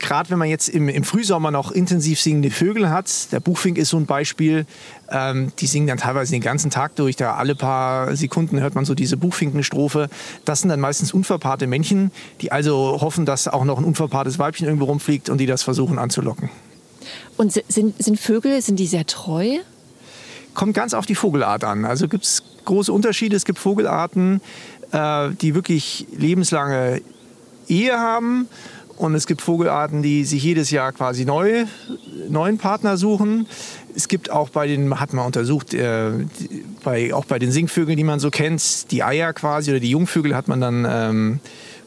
gerade 0.04 0.30
wenn 0.30 0.38
man 0.38 0.50
jetzt 0.50 0.68
im, 0.68 0.90
im, 0.90 1.04
Frühsommer 1.04 1.50
noch 1.50 1.72
intensiv 1.72 2.20
singende 2.20 2.52
Vögel 2.52 2.90
hat, 2.90 3.32
der 3.32 3.40
Buchfink 3.40 3.78
ist 3.78 3.90
so 3.90 3.98
ein 3.98 4.06
Beispiel, 4.06 4.66
ähm, 5.10 5.54
die 5.60 5.66
singen 5.66 5.88
dann 5.88 5.98
teilweise 5.98 6.34
den 6.34 6.42
ganzen 6.42 6.70
Tag 6.70 6.96
durch, 6.98 7.16
da 7.16 7.36
alle 7.36 7.56
paar 7.56 8.14
Sekunden 8.16 8.60
hört 8.60 8.76
man 8.76 8.84
so 8.84 8.96
diese 8.96 9.16
Buchfinkenstrophe. 9.16 10.10
Das 10.44 10.60
sind 10.60 10.70
dann 10.70 10.82
meistens 10.82 11.14
unverpaarte 11.14 11.68
Männchen, 11.68 12.12
die 12.42 12.52
also 12.52 13.00
hoffen, 13.00 13.26
dass 13.26 13.48
auch 13.48 13.64
noch 13.64 13.78
ein 13.78 13.86
unverpaartes 13.86 14.38
Weibchen 14.40 14.68
irgendwo 14.68 14.86
rumfliegt 14.86 15.30
und 15.30 15.38
die 15.38 15.46
das 15.46 15.64
versuchen 15.64 15.98
anzulocken. 15.98 16.50
Und 17.38 17.54
sind, 17.54 18.04
sind 18.04 18.20
Vögel, 18.20 18.62
sind 18.62 18.80
die 18.80 18.88
sehr 18.88 19.06
treu? 19.06 19.60
Kommt 20.54 20.74
ganz 20.74 20.94
auf 20.94 21.06
die 21.06 21.16
Vogelart 21.16 21.64
an. 21.64 21.86
Also 21.86 22.10
gibt 22.10 22.26
es 22.26 22.44
große 22.66 22.92
Unterschiede. 22.92 23.38
Es 23.38 23.46
gibt 23.46 23.58
Vogelarten, 23.58 24.42
äh, 24.92 25.30
die 25.42 25.56
wirklich 25.56 26.08
lebenslange 26.12 27.02
Ehe 27.70 27.98
haben 27.98 28.50
und 28.98 29.16
es 29.16 29.28
gibt 29.28 29.42
Vogelarten, 29.42 30.02
die 30.02 30.24
sich 30.24 30.44
jedes 30.44 30.72
Jahr 30.72 30.92
quasi 30.92 31.26
neu, 31.26 31.66
neuen 32.30 32.58
Partner 32.58 32.98
suchen. 32.98 33.48
Es 33.96 34.08
gibt 34.08 34.30
auch 34.30 34.50
bei 34.50 34.68
den, 34.68 35.00
hat 35.00 35.14
man 35.14 35.26
untersucht, 35.26 35.74
äh, 35.74 36.12
bei, 36.84 37.14
auch 37.14 37.26
bei 37.26 37.40
den 37.40 37.52
Singvögeln, 37.52 37.98
die 37.98 38.04
man 38.04 38.20
so 38.20 38.30
kennt, 38.30 38.92
die 38.92 39.04
Eier 39.04 39.34
quasi 39.34 39.72
oder 39.72 39.80
die 39.80 39.90
Jungvögel 39.90 40.36
hat 40.36 40.48
man 40.48 40.62
dann 40.62 40.88
ähm, 40.90 41.40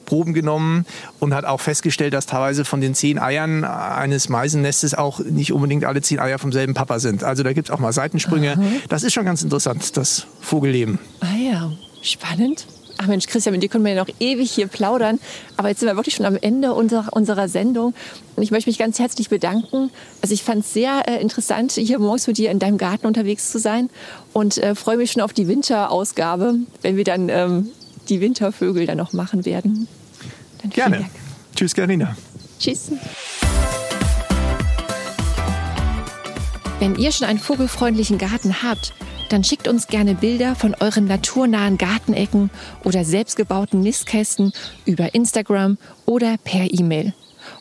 Proben 0.06 0.32
genommen 0.32 0.86
und 1.18 1.34
hat 1.34 1.44
auch 1.44 1.60
festgestellt, 1.60 2.14
dass 2.14 2.26
teilweise 2.26 2.64
von 2.64 2.80
den 2.80 2.94
zehn 2.94 3.18
Eiern 3.18 3.64
eines 3.64 4.28
Meisennestes 4.28 4.94
auch 4.94 5.20
nicht 5.20 5.52
unbedingt 5.52 5.84
alle 5.84 6.00
zehn 6.00 6.18
Eier 6.18 6.38
vom 6.38 6.52
selben 6.52 6.74
Papa 6.74 7.00
sind. 7.00 7.24
Also 7.24 7.42
da 7.42 7.52
gibt 7.52 7.68
es 7.68 7.74
auch 7.74 7.80
mal 7.80 7.92
Seitensprünge. 7.92 8.52
Aha. 8.52 8.62
Das 8.88 9.02
ist 9.02 9.12
schon 9.12 9.24
ganz 9.24 9.42
interessant, 9.42 9.96
das 9.96 10.26
Vogelleben. 10.40 10.98
Ah 11.20 11.36
ja, 11.36 11.72
spannend. 12.02 12.66
Ach 12.98 13.06
Mensch, 13.06 13.26
Christian, 13.26 13.52
mit 13.52 13.62
dir 13.62 13.68
können 13.68 13.84
wir 13.84 13.92
ja 13.92 14.02
noch 14.02 14.12
ewig 14.20 14.50
hier 14.50 14.68
plaudern. 14.68 15.18
Aber 15.56 15.68
jetzt 15.68 15.80
sind 15.80 15.88
wir 15.88 15.96
wirklich 15.96 16.14
schon 16.14 16.26
am 16.26 16.36
Ende 16.36 16.72
unserer, 16.72 17.12
unserer 17.12 17.48
Sendung. 17.48 17.94
Und 18.36 18.42
ich 18.42 18.50
möchte 18.50 18.70
mich 18.70 18.78
ganz 18.78 18.98
herzlich 18.98 19.28
bedanken. 19.28 19.90
Also 20.22 20.32
ich 20.34 20.42
fand 20.42 20.64
es 20.64 20.72
sehr 20.72 21.02
äh, 21.06 21.20
interessant, 21.20 21.72
hier 21.72 21.98
morgens 21.98 22.26
mit 22.26 22.38
dir 22.38 22.50
in 22.50 22.58
deinem 22.58 22.78
Garten 22.78 23.06
unterwegs 23.06 23.50
zu 23.50 23.58
sein. 23.58 23.90
Und 24.32 24.58
äh, 24.58 24.74
freue 24.74 24.96
mich 24.96 25.12
schon 25.12 25.22
auf 25.22 25.32
die 25.32 25.48
Winterausgabe, 25.48 26.54
wenn 26.82 26.96
wir 26.96 27.04
dann 27.04 27.28
ähm, 27.28 27.68
die 28.08 28.20
Wintervögel 28.20 28.86
dann 28.86 28.98
noch 28.98 29.12
machen 29.12 29.44
werden. 29.44 29.88
Dann 30.62 30.70
Gerne. 30.70 30.96
Dank. 30.98 31.10
Tschüss, 31.54 31.74
Carina. 31.74 32.16
Tschüss. 32.58 32.90
Wenn 36.78 36.96
ihr 36.96 37.12
schon 37.12 37.26
einen 37.26 37.38
vogelfreundlichen 37.38 38.18
Garten 38.18 38.62
habt, 38.62 38.92
dann 39.28 39.44
schickt 39.44 39.68
uns 39.68 39.86
gerne 39.86 40.14
Bilder 40.14 40.54
von 40.54 40.74
euren 40.80 41.06
naturnahen 41.06 41.78
Gartenecken 41.78 42.50
oder 42.84 43.04
selbstgebauten 43.04 43.80
Nistkästen 43.80 44.52
über 44.84 45.14
Instagram 45.14 45.78
oder 46.04 46.36
per 46.42 46.72
E-Mail. 46.72 47.12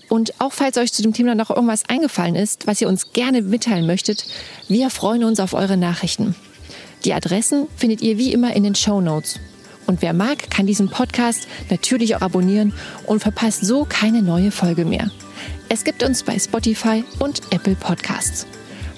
Und 0.10 0.34
auch 0.40 0.54
falls 0.54 0.78
euch 0.78 0.94
zu 0.94 1.02
dem 1.02 1.14
Thema 1.14 1.36
noch 1.36 1.50
irgendwas 1.50 1.88
eingefallen 1.90 2.36
ist, 2.36 2.68
was 2.68 2.82
ihr 2.82 2.88
uns 2.88 3.12
gerne 3.14 3.42
mitteilen 3.42 3.88
möchtet, 3.88 4.26
wir 4.68 4.90
freuen 4.90 5.24
uns 5.24 5.40
auf 5.40 5.54
eure 5.54 5.78
Nachrichten. 5.78 6.36
Die 7.04 7.14
Adressen 7.14 7.68
findet 7.76 8.02
ihr 8.02 8.18
wie 8.18 8.34
immer 8.34 8.56
in 8.56 8.64
den 8.64 8.76
Show 8.76 9.02
Notes. 9.02 9.40
Und 9.88 10.02
wer 10.02 10.14
mag, 10.14 10.50
kann 10.50 10.66
diesen 10.66 10.90
Podcast 10.90 11.48
natürlich 11.70 12.16
auch 12.16 12.22
abonnieren 12.22 12.74
und 13.06 13.20
verpasst 13.20 13.66
so 13.66 13.86
keine 13.88 14.24
neue 14.24 14.52
Folge 14.52 14.86
mehr. 14.86 15.12
Es 15.70 15.84
gibt 15.84 16.04
uns 16.04 16.24
bei 16.24 16.40
Spotify 16.40 17.04
und 17.20 17.42
Apple 17.52 17.76
Podcasts. 17.76 18.48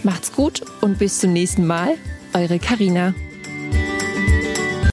Macht's 0.04 0.32
gut 0.32 0.62
und 0.82 1.00
bis 1.00 1.20
zum 1.20 1.34
nächsten 1.34 1.66
Mal. 1.66 1.96
Eure 2.34 2.60
Karina. 2.60 3.14